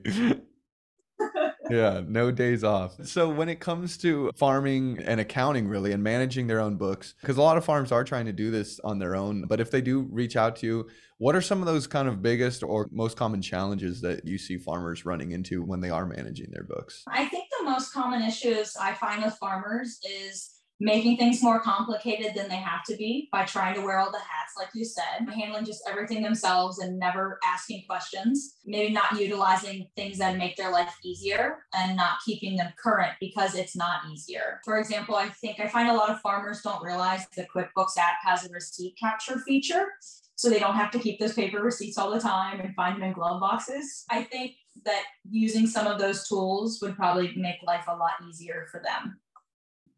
yeah, 1.71 2.03
no 2.07 2.31
days 2.31 2.65
off. 2.65 2.95
So 3.05 3.29
when 3.29 3.49
it 3.49 3.61
comes 3.61 3.97
to 3.99 4.31
farming 4.37 4.99
and 5.05 5.21
accounting 5.21 5.69
really 5.69 5.93
and 5.93 6.03
managing 6.03 6.47
their 6.47 6.61
own 6.61 6.77
books, 6.77 7.15
because 7.21 7.37
a 7.37 7.43
lot 7.43 7.57
of 7.57 7.65
farms 7.65 7.93
are 7.93 8.05
trying 8.05 8.27
to 8.27 8.33
do 8.33 8.51
this 8.51 8.81
on 8.81 8.99
their 8.99 9.15
own, 9.15 9.45
but 9.49 9.61
if 9.61 9.71
they 9.71 9.81
do 9.81 10.09
reach 10.11 10.37
out 10.37 10.57
to 10.57 10.67
you, 10.67 10.89
what 11.19 11.37
are 11.37 11.41
some 11.41 11.61
of 11.61 11.67
those 11.67 11.87
kind 11.87 12.09
of 12.09 12.23
biggest 12.23 12.63
or 12.63 12.89
most 12.91 13.17
common 13.17 13.41
challenges 13.43 14.01
that 14.01 14.27
you 14.27 14.39
see 14.39 14.59
farmers 14.59 15.05
running 15.05 15.33
into 15.33 15.63
when 15.63 15.81
they 15.81 15.91
are 15.91 16.07
managing 16.07 16.51
their 16.51 16.65
books? 16.65 17.05
I 17.09 17.27
think 17.27 17.45
the 17.59 17.65
most 17.65 17.93
common 17.93 18.23
issues 18.23 18.77
I 18.77 18.95
find 18.95 19.23
with 19.23 19.35
farmers 19.35 19.99
is 20.05 20.62
making 20.83 21.17
things 21.17 21.43
more 21.43 21.61
complicated 21.61 22.35
than 22.35 22.49
they 22.49 22.57
have 22.57 22.83
to 22.83 22.97
be 22.97 23.29
by 23.31 23.45
trying 23.45 23.73
to 23.73 23.81
wear 23.81 23.99
all 23.99 24.11
the 24.11 24.19
hats, 24.19 24.55
like 24.59 24.69
you 24.75 24.85
said, 24.85 25.29
handling 25.33 25.65
just 25.65 25.85
everything 25.89 26.23
themselves 26.23 26.81
and 26.81 26.99
never 26.99 27.39
asking 27.45 27.85
questions, 27.89 28.57
maybe 28.67 28.93
not 28.93 29.19
utilizing 29.19 29.87
things 29.95 30.19
that 30.19 30.37
make 30.37 30.57
their 30.57 30.73
life 30.73 30.93
easier 31.05 31.59
and 31.73 31.97
not 31.97 32.19
keeping 32.27 32.57
them 32.57 32.73
current 32.83 33.13
because 33.21 33.55
it's 33.55 33.77
not 33.77 34.01
easier. 34.13 34.61
For 34.65 34.79
example, 34.79 35.15
I 35.15 35.29
think 35.29 35.61
I 35.61 35.69
find 35.69 35.89
a 35.89 35.95
lot 35.95 36.11
of 36.11 36.21
farmers 36.21 36.63
don't 36.63 36.83
realize 36.83 37.27
the 37.37 37.47
QuickBooks 37.55 37.97
app 37.97 38.17
has 38.25 38.45
a 38.45 38.53
receipt 38.53 38.97
capture 38.99 39.39
feature. 39.39 39.87
So 40.35 40.51
they 40.51 40.59
don't 40.59 40.75
have 40.75 40.91
to 40.93 40.99
keep 40.99 41.21
those 41.21 41.35
paper 41.35 41.63
receipts 41.63 41.97
all 41.97 42.11
the 42.11 42.19
time 42.19 42.59
and 42.59 42.75
find 42.75 42.97
them 42.97 43.05
in 43.05 43.13
glove 43.13 43.41
boxes. 43.41 44.05
I 44.11 44.25
think 44.25 44.55
that 44.85 45.05
using 45.31 45.69
some 45.69 45.87
of 45.87 46.01
those 46.01 46.27
tools 46.27 46.81
would 46.83 46.97
probably 46.97 47.33
make 47.37 47.63
life 47.65 47.85
a 47.87 47.95
lot 47.95 48.15
easier 48.29 48.67
for 48.73 48.83
them. 48.83 49.21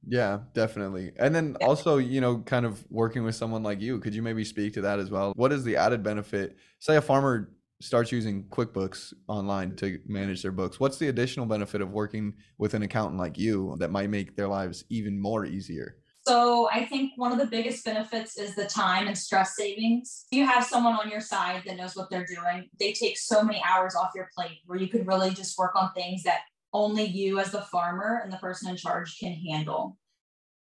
Yeah, 0.07 0.41
definitely. 0.53 1.13
And 1.19 1.35
then 1.35 1.57
yeah. 1.61 1.67
also, 1.67 1.99
you 1.99 2.21
know, 2.21 2.39
kind 2.39 2.67
of 2.67 2.85
working 2.91 3.25
with 3.25 3.35
someone 3.35 3.63
like 3.63 3.81
you, 3.81 3.99
could 4.01 4.15
you 4.15 4.23
maybe 4.23 4.45
speak 4.45 4.75
to 4.75 4.83
that 4.83 4.99
as 4.99 5.11
well? 5.11 5.33
What 5.37 5.53
is 5.53 5.65
the 5.65 5.77
added 5.77 6.03
benefit? 6.03 6.57
Say 6.79 6.97
a 6.97 7.03
farmer 7.03 7.51
starts 7.81 8.13
using 8.13 8.45
QuickBooks 8.45 9.13
online 9.29 9.77
to 9.77 9.99
manage 10.07 10.43
their 10.43 10.53
books. 10.53 10.81
What's 10.81 10.99
the 10.99 11.09
additional 11.09 11.47
benefit 11.47 11.81
of 11.81 11.93
working 11.93 12.35
with 12.59 12.75
an 12.75 12.83
accountant 12.83 13.19
like 13.19 13.37
you 13.39 13.77
that 13.79 13.91
might 13.91 14.11
make 14.11 14.37
their 14.37 14.49
lives 14.49 14.85
even 14.89 15.21
more 15.21 15.45
easier? 15.45 15.97
So 16.27 16.71
I 16.73 16.87
think 16.87 17.13
one 17.17 17.33
of 17.33 17.39
the 17.39 17.47
biggest 17.47 17.85
benefits 17.85 18.39
is 18.39 18.55
the 18.55 18.65
time 18.65 19.09
and 19.09 19.19
stress 19.19 19.57
savings. 19.57 20.25
You 20.31 20.47
have 20.47 20.65
someone 20.65 20.95
on 20.95 21.11
your 21.11 21.21
side 21.21 21.63
that 21.67 21.77
knows 21.77 21.95
what 21.97 22.09
they're 22.09 22.25
doing. 22.25 22.71
They 22.81 22.95
take 22.95 23.19
so 23.19 23.43
many 23.43 23.63
hours 23.63 23.95
off 23.95 24.13
your 24.15 24.31
plate 24.35 24.61
where 24.65 24.79
you 24.79 24.89
could 24.89 25.07
really 25.07 25.31
just 25.31 25.59
work 25.59 25.73
on 25.77 25.93
things 25.93 26.23
that 26.23 26.41
only 26.75 27.05
you 27.05 27.39
as 27.39 27.53
the 27.53 27.63
farmer 27.63 28.21
and 28.23 28.33
the 28.33 28.37
person 28.37 28.69
in 28.69 28.77
charge 28.77 29.19
can 29.19 29.33
handle. 29.33 29.97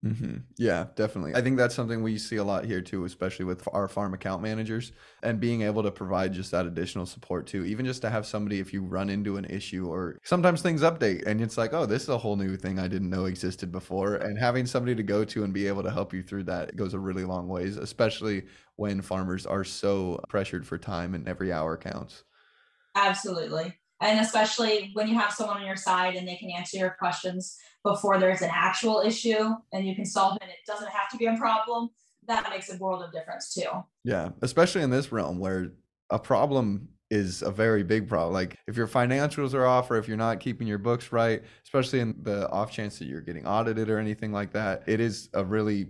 Mm-hmm. 0.05 0.37
Yeah, 0.57 0.87
definitely. 0.95 1.35
I 1.35 1.43
think 1.43 1.57
that's 1.57 1.75
something 1.75 2.05
we 2.05 2.19
see 2.19 2.37
a 2.37 2.45
lot 2.45 2.65
here 2.65 2.81
too, 2.81 3.05
especially 3.05 3.45
with 3.47 3.67
our 3.73 3.89
farm 3.89 4.15
account 4.15 4.43
managers 4.43 4.93
and 5.25 5.41
being 5.41 5.63
able 5.63 5.83
to 5.83 5.91
provide 5.91 6.33
just 6.33 6.53
that 6.53 6.67
additional 6.67 7.05
support 7.05 7.49
too. 7.49 7.65
Even 7.65 7.85
just 7.85 8.01
to 8.03 8.11
have 8.11 8.25
somebody, 8.25 8.61
if 8.61 8.73
you 8.73 8.81
run 8.81 9.11
into 9.11 9.39
an 9.39 9.45
issue 9.47 9.89
or 9.89 10.17
sometimes 10.23 10.63
things 10.63 10.83
update 10.83 11.27
and 11.27 11.41
it's 11.41 11.59
like, 11.59 11.73
oh, 11.73 11.85
this 11.85 12.05
is 12.05 12.11
a 12.11 12.19
whole 12.19 12.37
new 12.37 12.57
thing 12.57 12.79
I 12.79 12.87
didn't 12.87 13.11
know 13.11 13.25
existed 13.25 13.73
before. 13.73 14.15
And 14.15 14.39
having 14.39 14.67
somebody 14.67 14.95
to 14.95 15.03
go 15.03 15.25
to 15.25 15.43
and 15.43 15.53
be 15.53 15.67
able 15.67 15.83
to 15.83 15.91
help 15.91 16.15
you 16.15 16.23
through 16.23 16.45
that 16.45 16.77
goes 16.77 16.95
a 16.95 16.99
really 16.99 17.25
long 17.25 17.49
ways, 17.49 17.77
especially 17.77 18.45
when 18.77 19.03
farmers 19.03 19.47
are 19.47 19.65
so 19.65 20.21
pressured 20.29 20.65
for 20.65 20.79
time 20.79 21.15
and 21.15 21.29
every 21.29 21.53
hour 21.53 21.77
counts. 21.77 22.23
Absolutely 22.95 23.75
and 24.01 24.21
especially 24.21 24.91
when 24.95 25.09
you 25.09 25.15
have 25.15 25.33
someone 25.33 25.59
on 25.59 25.67
your 25.67 25.77
side 25.77 26.15
and 26.15 26.27
they 26.27 26.37
can 26.37 26.51
answer 26.51 26.77
your 26.77 26.97
questions 26.99 27.57
before 27.83 28.19
there's 28.19 28.43
an 28.43 28.51
actual 28.53 29.01
issue 29.01 29.55
and 29.73 29.87
you 29.87 29.95
can 29.95 30.05
solve 30.05 30.37
it 30.41 30.49
it 30.49 30.67
doesn't 30.67 30.91
have 30.91 31.09
to 31.11 31.17
be 31.17 31.27
a 31.27 31.37
problem. 31.37 31.91
That 32.27 32.49
makes 32.51 32.73
a 32.73 32.77
world 32.77 33.03
of 33.03 33.13
difference 33.13 33.55
too. 33.55 33.69
Yeah 34.05 34.31
especially 34.43 34.83
in 34.83 34.91
this 34.91 35.13
realm 35.13 35.39
where 35.39 35.73
a 36.11 36.19
problem 36.19 36.89
is 37.11 37.41
a 37.43 37.51
very 37.51 37.83
big 37.83 38.07
problem. 38.07 38.35
Like 38.35 38.57
if 38.67 38.77
your 38.77 38.87
financials 38.87 39.55
are 39.55 39.65
off 39.65 39.91
or 39.91 39.97
if 39.97 40.07
you're 40.07 40.17
not 40.17 40.41
keeping 40.41 40.67
your 40.67 40.79
books 40.79 41.13
right 41.13 41.43
especially 41.65 42.01
in 42.01 42.15
the 42.23 42.49
off 42.51 42.71
chance 42.71 42.99
that 42.99 43.07
you're 43.07 43.21
getting 43.21 43.47
audited 43.47 43.91
or 43.91 43.99
anything 43.99 44.33
like 44.33 44.53
that 44.53 44.83
it 44.87 45.01
is 45.01 45.29
a 45.35 45.45
really 45.45 45.89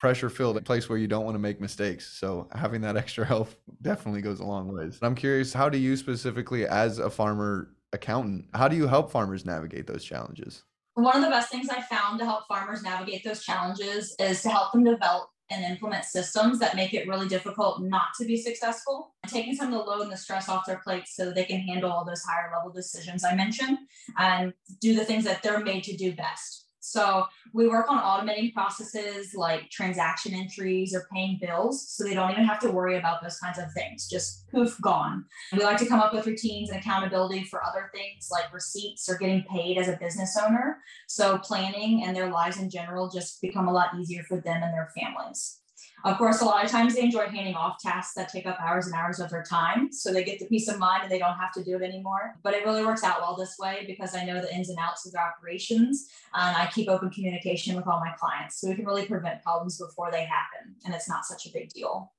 pressure 0.00 0.28
filled 0.28 0.62
place 0.64 0.88
where 0.88 0.98
you 0.98 1.06
don't 1.06 1.24
want 1.24 1.34
to 1.34 1.40
make 1.40 1.60
mistakes. 1.60 2.18
So 2.18 2.48
having 2.52 2.80
that 2.82 2.96
extra 3.02 3.24
help 3.24 3.50
definitely 3.82 4.22
goes 4.22 4.40
a 4.40 4.44
long 4.44 4.72
ways. 4.72 4.98
I'm 5.02 5.14
curious, 5.14 5.52
how 5.52 5.68
do 5.68 5.78
you 5.78 5.96
specifically 5.96 6.66
as 6.66 6.98
a 6.98 7.10
farmer 7.10 7.70
accountant, 7.92 8.46
how 8.54 8.68
do 8.68 8.76
you 8.76 8.86
help 8.86 9.10
farmers 9.10 9.44
navigate 9.44 9.86
those 9.86 10.04
challenges? 10.04 10.64
One 10.94 11.16
of 11.16 11.22
the 11.22 11.30
best 11.30 11.50
things 11.50 11.68
I 11.68 11.82
found 11.82 12.18
to 12.20 12.24
help 12.24 12.46
farmers 12.46 12.82
navigate 12.82 13.22
those 13.22 13.44
challenges 13.44 14.14
is 14.18 14.42
to 14.42 14.48
help 14.48 14.72
them 14.72 14.84
develop 14.84 15.28
and 15.50 15.64
implement 15.64 16.04
systems 16.04 16.58
that 16.58 16.74
make 16.74 16.92
it 16.92 17.06
really 17.06 17.28
difficult 17.28 17.82
not 17.82 18.08
to 18.18 18.26
be 18.26 18.36
successful, 18.36 19.14
taking 19.28 19.54
some 19.54 19.72
of 19.72 19.74
the 19.74 19.84
load 19.84 20.02
and 20.02 20.12
the 20.12 20.16
stress 20.16 20.48
off 20.48 20.66
their 20.66 20.80
plates 20.82 21.14
so 21.14 21.30
they 21.30 21.44
can 21.44 21.60
handle 21.60 21.90
all 21.90 22.04
those 22.04 22.22
higher 22.22 22.50
level 22.54 22.72
decisions 22.72 23.24
I 23.24 23.34
mentioned 23.34 23.78
and 24.18 24.52
do 24.80 24.94
the 24.94 25.04
things 25.04 25.24
that 25.24 25.42
they're 25.42 25.60
made 25.60 25.84
to 25.84 25.96
do 25.96 26.14
best. 26.14 26.65
So 26.86 27.26
we 27.52 27.66
work 27.66 27.90
on 27.90 27.98
automating 27.98 28.54
processes 28.54 29.34
like 29.34 29.70
transaction 29.70 30.34
entries 30.34 30.94
or 30.94 31.08
paying 31.12 31.38
bills 31.40 31.90
so 31.90 32.04
they 32.04 32.14
don't 32.14 32.30
even 32.30 32.44
have 32.44 32.60
to 32.60 32.70
worry 32.70 32.96
about 32.96 33.22
those 33.22 33.38
kinds 33.40 33.58
of 33.58 33.72
things. 33.72 34.08
Just 34.08 34.48
poof, 34.50 34.80
gone. 34.80 35.24
We 35.52 35.64
like 35.64 35.78
to 35.78 35.86
come 35.86 35.98
up 35.98 36.14
with 36.14 36.26
routines 36.26 36.70
and 36.70 36.78
accountability 36.78 37.42
for 37.44 37.64
other 37.64 37.90
things 37.92 38.28
like 38.30 38.52
receipts 38.52 39.08
or 39.08 39.18
getting 39.18 39.42
paid 39.50 39.78
as 39.78 39.88
a 39.88 39.96
business 39.96 40.38
owner. 40.40 40.78
So 41.08 41.38
planning 41.38 42.04
and 42.04 42.14
their 42.14 42.30
lives 42.30 42.58
in 42.58 42.70
general 42.70 43.10
just 43.10 43.42
become 43.42 43.66
a 43.66 43.72
lot 43.72 43.98
easier 43.98 44.22
for 44.22 44.40
them 44.40 44.62
and 44.62 44.72
their 44.72 44.92
families. 44.96 45.58
Of 46.04 46.18
course, 46.18 46.40
a 46.40 46.44
lot 46.44 46.64
of 46.64 46.70
times 46.70 46.94
they 46.94 47.02
enjoy 47.02 47.26
handing 47.26 47.54
off 47.54 47.80
tasks 47.80 48.14
that 48.14 48.28
take 48.28 48.46
up 48.46 48.60
hours 48.60 48.86
and 48.86 48.94
hours 48.94 49.18
of 49.18 49.30
their 49.30 49.42
time. 49.42 49.90
So 49.92 50.12
they 50.12 50.22
get 50.24 50.38
the 50.38 50.46
peace 50.46 50.68
of 50.68 50.78
mind 50.78 51.02
and 51.02 51.10
they 51.10 51.18
don't 51.18 51.36
have 51.36 51.52
to 51.54 51.64
do 51.64 51.76
it 51.76 51.82
anymore. 51.82 52.36
But 52.42 52.54
it 52.54 52.64
really 52.64 52.84
works 52.84 53.02
out 53.02 53.20
well 53.20 53.34
this 53.34 53.56
way 53.58 53.84
because 53.86 54.14
I 54.14 54.24
know 54.24 54.40
the 54.40 54.54
ins 54.54 54.68
and 54.68 54.78
outs 54.78 55.06
of 55.06 55.12
their 55.12 55.22
operations 55.22 56.08
and 56.34 56.56
I 56.56 56.70
keep 56.72 56.88
open 56.88 57.10
communication 57.10 57.74
with 57.74 57.86
all 57.86 57.98
my 57.98 58.12
clients. 58.18 58.60
So 58.60 58.68
we 58.68 58.76
can 58.76 58.84
really 58.84 59.06
prevent 59.06 59.42
problems 59.42 59.78
before 59.78 60.10
they 60.10 60.24
happen. 60.24 60.76
And 60.84 60.94
it's 60.94 61.08
not 61.08 61.24
such 61.24 61.46
a 61.46 61.52
big 61.52 61.70
deal. 61.70 62.12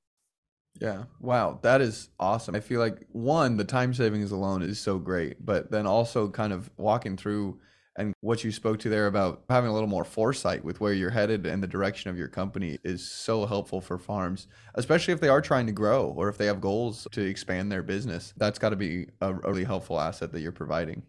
Yeah. 0.81 1.03
Wow. 1.19 1.59
That 1.61 1.81
is 1.81 2.09
awesome. 2.19 2.55
I 2.55 2.59
feel 2.59 2.79
like 2.79 3.05
one, 3.11 3.57
the 3.57 3.63
time 3.63 3.93
savings 3.93 4.31
alone 4.31 4.61
is 4.61 4.79
so 4.79 4.99
great, 4.99 5.43
but 5.45 5.71
then 5.71 5.87
also 5.87 6.29
kind 6.29 6.51
of 6.51 6.69
walking 6.77 7.15
through 7.15 7.59
and 7.97 8.13
what 8.21 8.43
you 8.43 8.51
spoke 8.51 8.79
to 8.79 8.89
there 8.89 9.07
about 9.07 9.43
having 9.49 9.69
a 9.69 9.73
little 9.73 9.89
more 9.89 10.03
foresight 10.03 10.63
with 10.63 10.79
where 10.79 10.93
you're 10.93 11.09
headed 11.09 11.45
and 11.45 11.61
the 11.61 11.67
direction 11.67 12.09
of 12.09 12.17
your 12.17 12.27
company 12.27 12.77
is 12.83 13.09
so 13.09 13.45
helpful 13.45 13.81
for 13.81 13.97
farms, 13.97 14.47
especially 14.75 15.13
if 15.13 15.19
they 15.19 15.29
are 15.29 15.41
trying 15.41 15.65
to 15.65 15.71
grow 15.71 16.13
or 16.15 16.29
if 16.29 16.37
they 16.37 16.45
have 16.45 16.61
goals 16.61 17.07
to 17.11 17.21
expand 17.21 17.71
their 17.71 17.83
business. 17.83 18.33
That's 18.37 18.59
got 18.59 18.69
to 18.69 18.75
be 18.75 19.07
a 19.21 19.33
really 19.33 19.63
helpful 19.63 19.99
asset 19.99 20.31
that 20.31 20.41
you're 20.41 20.51
providing. 20.51 21.03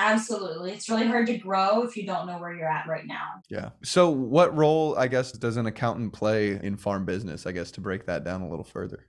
Absolutely. 0.00 0.72
It's 0.72 0.88
really 0.88 1.06
hard 1.08 1.26
to 1.26 1.36
grow 1.36 1.82
if 1.82 1.96
you 1.96 2.06
don't 2.06 2.26
know 2.26 2.38
where 2.38 2.54
you're 2.54 2.70
at 2.70 2.86
right 2.86 3.04
now. 3.04 3.42
Yeah. 3.50 3.70
So, 3.82 4.08
what 4.08 4.56
role, 4.56 4.96
I 4.96 5.08
guess, 5.08 5.32
does 5.32 5.56
an 5.56 5.66
accountant 5.66 6.12
play 6.12 6.58
in 6.62 6.76
farm 6.76 7.04
business? 7.04 7.46
I 7.46 7.52
guess 7.52 7.72
to 7.72 7.80
break 7.80 8.06
that 8.06 8.22
down 8.22 8.42
a 8.42 8.48
little 8.48 8.64
further. 8.64 9.08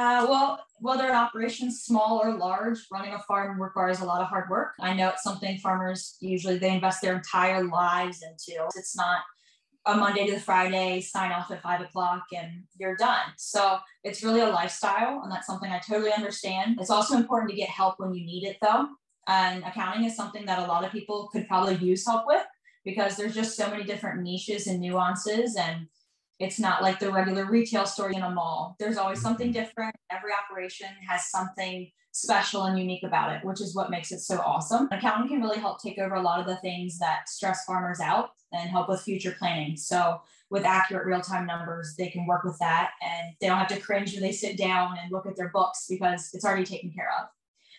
Uh, 0.00 0.24
well, 0.26 0.64
whether 0.78 1.04
an 1.04 1.14
operation's 1.14 1.82
small 1.82 2.22
or 2.24 2.34
large, 2.34 2.78
running 2.90 3.12
a 3.12 3.18
farm 3.18 3.60
requires 3.60 4.00
a 4.00 4.04
lot 4.06 4.22
of 4.22 4.28
hard 4.28 4.48
work. 4.48 4.72
I 4.80 4.94
know 4.94 5.10
it's 5.10 5.22
something 5.22 5.58
farmers 5.58 6.16
usually 6.20 6.56
they 6.56 6.72
invest 6.72 7.02
their 7.02 7.14
entire 7.14 7.64
lives 7.64 8.22
into. 8.22 8.66
It's 8.74 8.96
not 8.96 9.20
a 9.84 9.94
Monday 9.94 10.26
to 10.28 10.36
the 10.36 10.40
Friday 10.40 11.02
sign 11.02 11.32
off 11.32 11.50
at 11.50 11.60
five 11.60 11.82
o'clock 11.82 12.22
and 12.34 12.62
you're 12.78 12.96
done. 12.96 13.26
So 13.36 13.76
it's 14.02 14.24
really 14.24 14.40
a 14.40 14.48
lifestyle, 14.48 15.20
and 15.22 15.30
that's 15.30 15.46
something 15.46 15.70
I 15.70 15.80
totally 15.86 16.14
understand. 16.14 16.78
It's 16.80 16.88
also 16.88 17.18
important 17.18 17.50
to 17.50 17.56
get 17.56 17.68
help 17.68 17.96
when 17.98 18.14
you 18.14 18.24
need 18.24 18.44
it, 18.44 18.56
though. 18.62 18.86
And 19.28 19.62
accounting 19.64 20.04
is 20.04 20.16
something 20.16 20.46
that 20.46 20.60
a 20.60 20.66
lot 20.66 20.82
of 20.82 20.92
people 20.92 21.28
could 21.30 21.46
probably 21.46 21.74
use 21.74 22.06
help 22.06 22.24
with 22.26 22.46
because 22.86 23.18
there's 23.18 23.34
just 23.34 23.54
so 23.54 23.68
many 23.68 23.84
different 23.84 24.22
niches 24.22 24.66
and 24.66 24.80
nuances 24.80 25.56
and 25.56 25.88
it's 26.40 26.58
not 26.58 26.82
like 26.82 26.98
the 26.98 27.12
regular 27.12 27.44
retail 27.44 27.86
store 27.86 28.10
in 28.10 28.22
a 28.22 28.30
mall. 28.30 28.74
There's 28.78 28.96
always 28.96 29.20
something 29.20 29.52
mm-hmm. 29.52 29.62
different. 29.62 29.94
Every 30.10 30.30
operation 30.32 30.88
has 31.06 31.30
something 31.30 31.90
special 32.12 32.64
and 32.64 32.78
unique 32.78 33.04
about 33.04 33.32
it, 33.32 33.44
which 33.44 33.60
is 33.60 33.76
what 33.76 33.90
makes 33.90 34.10
it 34.10 34.20
so 34.20 34.40
awesome. 34.40 34.88
Accounting 34.90 35.28
can 35.28 35.40
really 35.40 35.60
help 35.60 35.80
take 35.80 35.98
over 35.98 36.16
a 36.16 36.22
lot 36.22 36.40
of 36.40 36.46
the 36.46 36.56
things 36.56 36.98
that 36.98 37.28
stress 37.28 37.64
farmers 37.64 38.00
out 38.00 38.30
and 38.52 38.68
help 38.68 38.88
with 38.88 39.02
future 39.02 39.36
planning. 39.38 39.76
So 39.76 40.20
with 40.48 40.64
accurate 40.64 41.06
real-time 41.06 41.46
numbers, 41.46 41.94
they 41.96 42.08
can 42.08 42.26
work 42.26 42.42
with 42.42 42.58
that 42.58 42.92
and 43.00 43.34
they 43.40 43.46
don't 43.46 43.58
have 43.58 43.68
to 43.68 43.78
cringe 43.78 44.14
when 44.14 44.22
they 44.22 44.32
sit 44.32 44.56
down 44.56 44.96
and 45.00 45.12
look 45.12 45.26
at 45.26 45.36
their 45.36 45.50
books 45.50 45.86
because 45.88 46.30
it's 46.32 46.44
already 46.44 46.64
taken 46.64 46.90
care 46.90 47.10
of. 47.20 47.28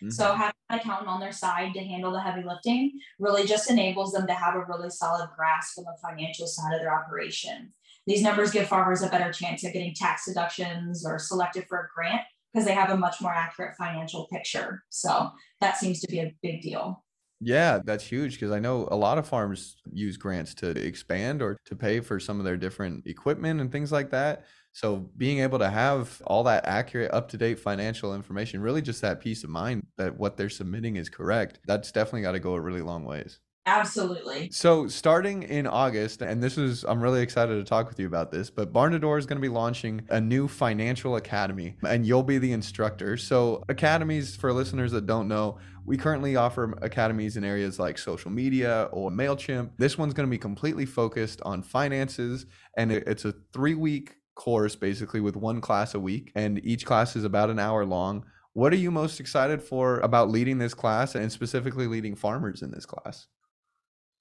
Mm-hmm. 0.02 0.10
So 0.10 0.34
having 0.34 0.54
an 0.70 0.78
accountant 0.78 1.08
on 1.08 1.20
their 1.20 1.32
side 1.32 1.74
to 1.74 1.80
handle 1.80 2.12
the 2.12 2.20
heavy 2.20 2.42
lifting 2.42 2.98
really 3.18 3.46
just 3.46 3.70
enables 3.70 4.12
them 4.12 4.26
to 4.26 4.34
have 4.34 4.54
a 4.54 4.64
really 4.64 4.88
solid 4.88 5.28
grasp 5.36 5.78
on 5.78 5.84
the 5.84 5.96
financial 6.00 6.46
side 6.46 6.74
of 6.74 6.80
their 6.80 6.94
operation. 6.94 7.72
These 8.06 8.22
numbers 8.22 8.50
give 8.50 8.68
farmers 8.68 9.02
a 9.02 9.08
better 9.08 9.32
chance 9.32 9.64
of 9.64 9.72
getting 9.72 9.94
tax 9.94 10.26
deductions 10.26 11.06
or 11.06 11.18
selected 11.18 11.66
for 11.68 11.78
a 11.78 11.88
grant 11.94 12.22
because 12.52 12.66
they 12.66 12.74
have 12.74 12.90
a 12.90 12.96
much 12.96 13.20
more 13.20 13.32
accurate 13.32 13.76
financial 13.76 14.26
picture. 14.32 14.82
So 14.90 15.30
that 15.60 15.76
seems 15.76 16.00
to 16.00 16.08
be 16.08 16.20
a 16.20 16.34
big 16.42 16.62
deal. 16.62 17.04
Yeah, 17.44 17.80
that's 17.84 18.04
huge 18.04 18.34
because 18.34 18.52
I 18.52 18.60
know 18.60 18.86
a 18.90 18.96
lot 18.96 19.18
of 19.18 19.26
farms 19.26 19.76
use 19.92 20.16
grants 20.16 20.54
to 20.56 20.70
expand 20.70 21.42
or 21.42 21.58
to 21.64 21.74
pay 21.74 21.98
for 21.98 22.20
some 22.20 22.38
of 22.38 22.44
their 22.44 22.56
different 22.56 23.06
equipment 23.06 23.60
and 23.60 23.72
things 23.72 23.90
like 23.90 24.10
that. 24.10 24.44
So 24.72 25.10
being 25.16 25.40
able 25.40 25.58
to 25.58 25.68
have 25.68 26.22
all 26.24 26.44
that 26.44 26.66
accurate, 26.66 27.12
up 27.12 27.28
to 27.30 27.36
date 27.36 27.58
financial 27.58 28.14
information, 28.14 28.62
really 28.62 28.80
just 28.80 29.02
that 29.02 29.20
peace 29.20 29.42
of 29.42 29.50
mind 29.50 29.86
that 29.98 30.16
what 30.16 30.36
they're 30.36 30.48
submitting 30.48 30.96
is 30.96 31.08
correct, 31.08 31.58
that's 31.66 31.90
definitely 31.90 32.22
got 32.22 32.32
to 32.32 32.38
go 32.38 32.54
a 32.54 32.60
really 32.60 32.80
long 32.80 33.04
ways. 33.04 33.40
Absolutely. 33.64 34.50
So, 34.50 34.88
starting 34.88 35.44
in 35.44 35.68
August, 35.68 36.20
and 36.20 36.42
this 36.42 36.58
is, 36.58 36.82
I'm 36.82 37.00
really 37.00 37.22
excited 37.22 37.54
to 37.54 37.62
talk 37.62 37.88
with 37.88 38.00
you 38.00 38.08
about 38.08 38.32
this, 38.32 38.50
but 38.50 38.72
Barn2Door 38.72 39.20
is 39.20 39.26
going 39.26 39.36
to 39.36 39.42
be 39.42 39.48
launching 39.48 40.02
a 40.10 40.20
new 40.20 40.48
financial 40.48 41.14
academy, 41.14 41.76
and 41.86 42.04
you'll 42.04 42.24
be 42.24 42.38
the 42.38 42.50
instructor. 42.50 43.16
So, 43.16 43.62
academies, 43.68 44.34
for 44.34 44.52
listeners 44.52 44.90
that 44.92 45.06
don't 45.06 45.28
know, 45.28 45.58
we 45.86 45.96
currently 45.96 46.34
offer 46.34 46.76
academies 46.82 47.36
in 47.36 47.44
areas 47.44 47.78
like 47.78 47.98
social 47.98 48.32
media 48.32 48.88
or 48.90 49.12
MailChimp. 49.12 49.70
This 49.78 49.96
one's 49.96 50.12
going 50.12 50.26
to 50.26 50.30
be 50.30 50.38
completely 50.38 50.86
focused 50.86 51.40
on 51.42 51.62
finances, 51.62 52.46
and 52.76 52.90
it's 52.90 53.24
a 53.24 53.34
three 53.52 53.74
week 53.74 54.16
course 54.34 54.74
basically 54.74 55.20
with 55.20 55.36
one 55.36 55.60
class 55.60 55.94
a 55.94 56.00
week, 56.00 56.32
and 56.34 56.60
each 56.64 56.84
class 56.84 57.14
is 57.14 57.22
about 57.22 57.48
an 57.48 57.60
hour 57.60 57.84
long. 57.84 58.24
What 58.54 58.72
are 58.72 58.76
you 58.76 58.90
most 58.90 59.20
excited 59.20 59.62
for 59.62 60.00
about 60.00 60.30
leading 60.30 60.58
this 60.58 60.74
class 60.74 61.14
and 61.14 61.30
specifically 61.30 61.86
leading 61.86 62.16
farmers 62.16 62.62
in 62.62 62.72
this 62.72 62.86
class? 62.86 63.28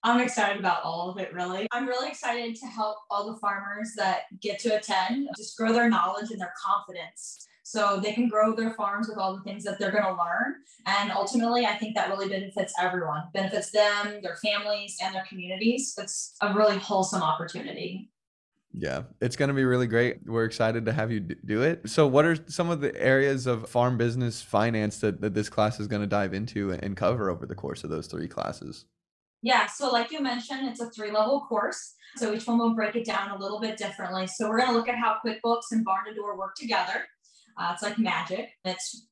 I'm 0.03 0.19
excited 0.19 0.59
about 0.59 0.83
all 0.83 1.09
of 1.09 1.17
it, 1.19 1.31
really. 1.33 1.67
I'm 1.71 1.87
really 1.87 2.09
excited 2.09 2.55
to 2.55 2.65
help 2.65 2.97
all 3.09 3.31
the 3.31 3.39
farmers 3.39 3.91
that 3.97 4.21
get 4.41 4.59
to 4.59 4.75
attend 4.77 5.29
just 5.37 5.55
grow 5.57 5.71
their 5.73 5.89
knowledge 5.89 6.31
and 6.31 6.41
their 6.41 6.53
confidence 6.63 7.47
so 7.63 7.99
they 8.01 8.11
can 8.11 8.27
grow 8.27 8.55
their 8.55 8.73
farms 8.73 9.07
with 9.07 9.17
all 9.17 9.35
the 9.35 9.43
things 9.43 9.63
that 9.63 9.79
they're 9.79 9.91
going 9.91 10.03
to 10.03 10.11
learn. 10.11 10.55
And 10.87 11.11
ultimately, 11.11 11.65
I 11.65 11.75
think 11.75 11.95
that 11.95 12.09
really 12.09 12.27
benefits 12.27 12.73
everyone, 12.79 13.23
benefits 13.33 13.71
them, 13.71 14.21
their 14.23 14.35
families, 14.37 14.97
and 15.01 15.13
their 15.13 15.23
communities. 15.25 15.93
It's 15.97 16.35
a 16.41 16.53
really 16.53 16.77
wholesome 16.77 17.21
opportunity. 17.21 18.09
Yeah, 18.73 19.03
it's 19.21 19.35
going 19.35 19.49
to 19.49 19.53
be 19.53 19.65
really 19.65 19.87
great. 19.87 20.19
We're 20.25 20.45
excited 20.45 20.85
to 20.85 20.93
have 20.93 21.11
you 21.11 21.19
do 21.19 21.61
it. 21.61 21.89
So, 21.89 22.07
what 22.07 22.25
are 22.25 22.37
some 22.47 22.69
of 22.69 22.81
the 22.81 22.95
areas 22.99 23.45
of 23.45 23.69
farm 23.69 23.97
business 23.97 24.41
finance 24.41 24.99
that, 24.99 25.21
that 25.21 25.33
this 25.33 25.49
class 25.49 25.79
is 25.79 25.87
going 25.87 26.01
to 26.01 26.07
dive 26.07 26.33
into 26.33 26.71
and 26.71 26.95
cover 26.95 27.29
over 27.29 27.45
the 27.45 27.55
course 27.55 27.83
of 27.83 27.89
those 27.89 28.07
three 28.07 28.29
classes? 28.29 28.85
Yeah, 29.41 29.65
so 29.65 29.91
like 29.91 30.11
you 30.11 30.21
mentioned, 30.21 30.67
it's 30.69 30.81
a 30.81 30.89
three 30.91 31.11
level 31.11 31.41
course. 31.41 31.95
So 32.17 32.33
each 32.33 32.45
one 32.45 32.59
will 32.59 32.75
break 32.75 32.95
it 32.95 33.05
down 33.05 33.31
a 33.31 33.39
little 33.39 33.59
bit 33.59 33.77
differently. 33.77 34.27
So 34.27 34.49
we're 34.49 34.59
going 34.59 34.71
to 34.71 34.77
look 34.77 34.89
at 34.89 34.97
how 34.97 35.17
QuickBooks 35.25 35.71
and 35.71 35.85
Barn2Door 35.85 36.37
work 36.37 36.55
together. 36.55 37.05
Uh, 37.57 37.71
it's 37.73 37.81
like 37.81 37.97
magic. 37.97 38.49
It's 38.65 39.07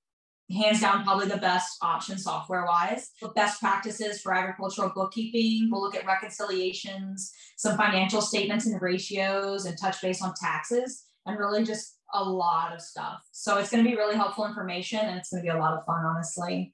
hands 0.51 0.81
down 0.81 1.03
probably 1.03 1.27
the 1.27 1.37
best 1.37 1.77
option 1.81 2.17
software 2.17 2.65
wise. 2.65 3.11
The 3.21 3.29
best 3.29 3.59
practices 3.59 4.21
for 4.21 4.33
agricultural 4.33 4.91
bookkeeping. 4.93 5.69
We'll 5.71 5.81
look 5.81 5.95
at 5.95 6.05
reconciliations, 6.05 7.31
some 7.57 7.77
financial 7.77 8.21
statements 8.21 8.65
and 8.65 8.81
ratios, 8.81 9.65
and 9.65 9.77
touch 9.77 10.01
base 10.01 10.21
on 10.21 10.33
taxes, 10.41 11.05
and 11.25 11.37
really 11.37 11.63
just 11.63 11.99
a 12.13 12.23
lot 12.23 12.73
of 12.73 12.81
stuff. 12.81 13.21
So 13.31 13.57
it's 13.57 13.69
going 13.69 13.83
to 13.83 13.89
be 13.89 13.95
really 13.95 14.15
helpful 14.15 14.45
information 14.45 14.99
and 14.99 15.17
it's 15.17 15.29
going 15.29 15.43
to 15.43 15.51
be 15.51 15.55
a 15.55 15.59
lot 15.59 15.73
of 15.73 15.85
fun, 15.85 16.03
honestly. 16.03 16.73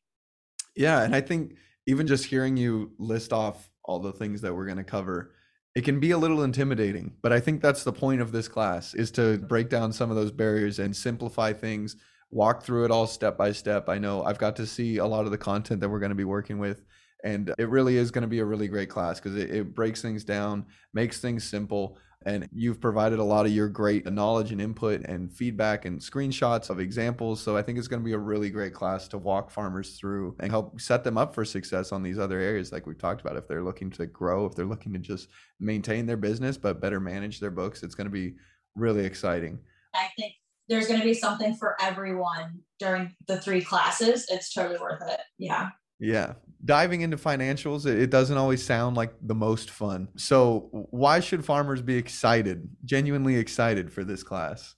Yeah. 0.75 1.03
And 1.03 1.15
I 1.15 1.21
think 1.21 1.55
even 1.87 2.07
just 2.07 2.25
hearing 2.25 2.57
you 2.57 2.91
list 2.97 3.33
off 3.33 3.69
all 3.83 3.99
the 3.99 4.13
things 4.13 4.41
that 4.41 4.53
we're 4.53 4.65
going 4.65 4.77
to 4.77 4.83
cover, 4.83 5.31
it 5.75 5.83
can 5.83 5.99
be 5.99 6.11
a 6.11 6.17
little 6.17 6.43
intimidating, 6.43 7.13
but 7.21 7.33
I 7.33 7.39
think 7.39 7.61
that's 7.61 7.83
the 7.83 7.91
point 7.91 8.21
of 8.21 8.31
this 8.31 8.47
class 8.47 8.93
is 8.93 9.11
to 9.11 9.37
break 9.37 9.69
down 9.69 9.91
some 9.91 10.09
of 10.09 10.15
those 10.15 10.31
barriers 10.31 10.79
and 10.79 10.95
simplify 10.95 11.51
things, 11.51 11.97
walk 12.31 12.63
through 12.63 12.85
it 12.85 12.91
all 12.91 13.07
step 13.07 13.37
by 13.37 13.51
step. 13.51 13.89
I 13.89 13.97
know 13.97 14.23
I've 14.23 14.37
got 14.37 14.55
to 14.57 14.65
see 14.65 14.97
a 14.97 15.05
lot 15.05 15.25
of 15.25 15.31
the 15.31 15.37
content 15.37 15.81
that 15.81 15.89
we're 15.89 15.99
going 15.99 16.09
to 16.09 16.15
be 16.15 16.23
working 16.23 16.59
with 16.59 16.85
and 17.25 17.53
it 17.57 17.69
really 17.69 17.97
is 17.97 18.11
going 18.11 18.21
to 18.21 18.27
be 18.27 18.39
a 18.39 18.45
really 18.45 18.67
great 18.67 18.87
class 18.87 19.19
because 19.19 19.35
it, 19.35 19.49
it 19.49 19.75
breaks 19.75 20.01
things 20.01 20.23
down, 20.23 20.65
makes 20.93 21.19
things 21.19 21.43
simple, 21.43 21.97
and 22.25 22.49
you've 22.53 22.81
provided 22.81 23.19
a 23.19 23.23
lot 23.23 23.45
of 23.45 23.51
your 23.51 23.69
great 23.69 24.11
knowledge 24.11 24.51
and 24.51 24.59
input 24.59 25.01
and 25.05 25.31
feedback 25.31 25.85
and 25.85 25.99
screenshots 25.99 26.69
of 26.69 26.79
examples. 26.79 27.41
So 27.41 27.55
I 27.55 27.61
think 27.61 27.77
it's 27.77 27.87
going 27.87 28.01
to 28.01 28.05
be 28.05 28.13
a 28.13 28.17
really 28.17 28.49
great 28.49 28.73
class 28.73 29.07
to 29.09 29.17
walk 29.17 29.51
farmers 29.51 29.97
through 29.97 30.35
and 30.39 30.51
help 30.51 30.79
set 30.81 31.03
them 31.03 31.17
up 31.17 31.35
for 31.35 31.45
success 31.45 31.91
on 31.91 32.03
these 32.03 32.17
other 32.17 32.39
areas, 32.39 32.71
like 32.71 32.87
we've 32.87 32.97
talked 32.97 33.21
about. 33.21 33.37
If 33.37 33.47
they're 33.47 33.63
looking 33.63 33.91
to 33.91 34.05
grow, 34.05 34.45
if 34.45 34.55
they're 34.55 34.65
looking 34.65 34.93
to 34.93 34.99
just 34.99 35.29
maintain 35.59 36.05
their 36.05 36.17
business, 36.17 36.57
but 36.57 36.81
better 36.81 36.99
manage 36.99 37.39
their 37.39 37.51
books, 37.51 37.83
it's 37.83 37.95
going 37.95 38.07
to 38.07 38.11
be 38.11 38.35
really 38.75 39.05
exciting. 39.05 39.59
I 39.93 40.09
think 40.17 40.33
there's 40.67 40.87
going 40.87 40.99
to 40.99 41.05
be 41.05 41.13
something 41.13 41.55
for 41.55 41.75
everyone 41.81 42.59
during 42.79 43.15
the 43.27 43.39
three 43.39 43.61
classes. 43.61 44.25
It's 44.29 44.53
totally 44.53 44.79
worth 44.79 45.01
it. 45.07 45.21
Yeah. 45.37 45.69
Yeah. 45.99 46.33
Diving 46.63 47.01
into 47.01 47.17
financials, 47.17 47.85
it 47.85 48.09
doesn't 48.09 48.37
always 48.37 48.63
sound 48.63 48.97
like 48.97 49.13
the 49.21 49.35
most 49.35 49.69
fun. 49.69 50.07
So, 50.15 50.69
why 50.89 51.19
should 51.19 51.45
farmers 51.45 51.81
be 51.81 51.95
excited, 51.95 52.67
genuinely 52.83 53.35
excited 53.35 53.91
for 53.91 54.03
this 54.03 54.23
class? 54.23 54.75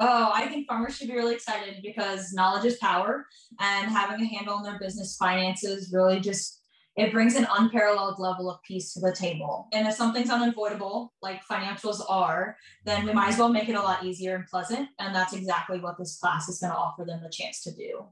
Oh, 0.00 0.30
I 0.34 0.48
think 0.48 0.66
farmers 0.66 0.96
should 0.96 1.08
be 1.08 1.14
really 1.14 1.34
excited 1.34 1.76
because 1.82 2.32
knowledge 2.32 2.64
is 2.64 2.76
power 2.76 3.26
and 3.60 3.90
having 3.90 4.20
a 4.20 4.28
handle 4.28 4.54
on 4.54 4.64
their 4.64 4.78
business 4.78 5.16
finances 5.16 5.90
really 5.92 6.20
just 6.20 6.60
it 6.96 7.12
brings 7.12 7.34
an 7.34 7.46
unparalleled 7.50 8.20
level 8.20 8.48
of 8.48 8.62
peace 8.62 8.92
to 8.92 9.00
the 9.00 9.12
table. 9.12 9.68
And 9.72 9.86
if 9.88 9.94
something's 9.94 10.30
unavoidable, 10.30 11.12
like 11.22 11.42
financials 11.50 12.00
are, 12.08 12.56
then 12.84 13.04
we 13.04 13.12
might 13.12 13.30
as 13.30 13.38
well 13.38 13.48
make 13.48 13.68
it 13.68 13.74
a 13.74 13.82
lot 13.82 14.04
easier 14.04 14.36
and 14.36 14.46
pleasant. 14.46 14.88
And 15.00 15.12
that's 15.12 15.32
exactly 15.32 15.80
what 15.80 15.98
this 15.98 16.18
class 16.18 16.48
is 16.48 16.60
going 16.60 16.72
to 16.72 16.78
offer 16.78 17.04
them 17.04 17.20
the 17.20 17.30
chance 17.30 17.62
to 17.64 17.72
do. 17.74 18.06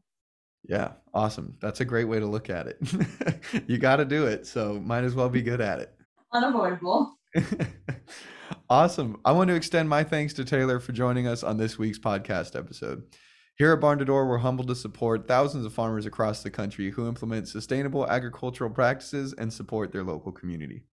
Yeah, 0.65 0.93
awesome. 1.13 1.57
That's 1.61 1.81
a 1.81 1.85
great 1.85 2.05
way 2.05 2.21
to 2.21 2.27
look 2.27 2.49
at 2.49 2.69
it. 2.69 2.79
you 3.67 3.79
got 3.79 3.97
to 3.97 4.05
do 4.05 4.27
it, 4.27 4.47
so 4.47 4.81
might 4.81 5.03
as 5.05 5.15
well 5.15 5.29
be 5.29 5.43
good 5.43 5.61
at 5.61 5.81
it. 5.81 5.93
Unavoidable. 6.33 7.19
awesome. 8.71 9.21
I 9.25 9.33
want 9.33 9.49
to 9.49 9.57
extend 9.57 9.89
my 9.89 10.05
thanks 10.05 10.33
to 10.35 10.45
Taylor 10.45 10.79
for 10.79 10.93
joining 10.93 11.27
us 11.27 11.43
on 11.43 11.57
this 11.57 11.79
week's 11.79 11.99
podcast 11.99 12.57
episode. 12.57 13.03
Here 13.57 13.73
at 13.73 13.81
Barn2Door, 13.81 14.29
we're 14.29 14.39
humbled 14.39 14.69
to 14.69 14.75
support 14.75 15.29
thousands 15.29 15.67
of 15.67 15.75
farmers 15.75 16.07
across 16.07 16.43
the 16.43 16.51
country 16.51 16.91
who 16.91 17.07
implement 17.07 17.49
sustainable 17.49 18.09
agricultural 18.09 18.71
practices 18.71 19.35
and 19.35 19.53
support 19.53 19.93
their 19.93 20.05
local 20.05 20.33
community. 20.33 20.85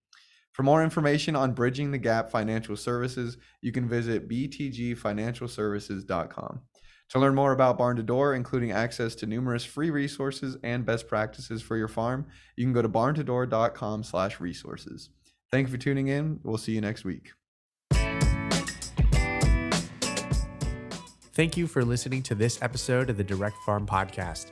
For 0.52 0.64
more 0.64 0.84
information 0.84 1.38
on 1.38 1.54
Bridging 1.54 1.92
the 1.92 1.98
Gap 1.98 2.30
Financial 2.30 2.76
Services, 2.76 3.38
you 3.62 3.72
can 3.72 3.88
visit 3.88 4.28
btgfinancialservices.com. 4.28 6.62
To 7.10 7.20
learn 7.20 7.34
more 7.34 7.51
about 7.51 7.80
Barn2Door, 7.80 8.36
including 8.36 8.72
access 8.72 9.16
to 9.16 9.25
numerous 9.25 9.66
free 9.66 9.89
resources 9.89 10.58
and 10.63 10.86
best 10.86 11.08
practices 11.08 11.62
for 11.63 11.75
your 11.75 11.88
farm, 11.88 12.28
you 12.56 12.63
can 12.63 12.74
go 12.74 12.84
to 12.84 12.89
barn2door.com 12.89 14.04
slash 14.04 14.39
resources. 14.39 15.10
Thank 15.50 15.68
you 15.68 15.72
for 15.72 15.80
tuning 15.80 16.08
in. 16.08 16.39
We'll 16.44 16.60
see 16.60 16.74
you 16.74 16.82
next 16.82 17.04
week. 17.04 17.32
Thank 21.34 21.58
you 21.58 21.66
for 21.66 21.84
listening 21.84 22.22
to 22.24 22.36
this 22.36 22.62
episode 22.62 23.10
of 23.10 23.18
the 23.18 23.24
Direct 23.24 23.56
Farm 23.66 23.88
Podcast. 23.88 24.48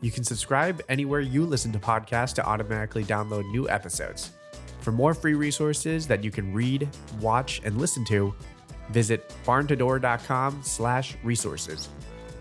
You 0.00 0.10
can 0.10 0.24
subscribe 0.24 0.80
anywhere 0.88 1.20
you 1.20 1.44
listen 1.44 1.70
to 1.72 1.78
podcasts 1.78 2.34
to 2.36 2.46
automatically 2.46 3.04
download 3.04 3.50
new 3.50 3.68
episodes. 3.68 4.30
For 4.80 4.92
more 4.92 5.12
free 5.12 5.34
resources 5.34 6.06
that 6.06 6.24
you 6.24 6.30
can 6.30 6.54
read, 6.54 6.88
watch, 7.20 7.60
and 7.62 7.76
listen 7.76 8.06
to, 8.06 8.34
Visit 8.90 9.32
barn2door.com 9.44 10.60
slash 10.62 11.16
resources. 11.22 11.88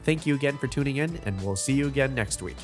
Thank 0.04 0.26
you 0.26 0.36
again 0.36 0.58
for 0.58 0.68
tuning 0.68 0.98
in, 0.98 1.20
and 1.26 1.40
we'll 1.42 1.56
see 1.56 1.74
you 1.74 1.88
again 1.88 2.16
next 2.16 2.42
week. 2.42 2.58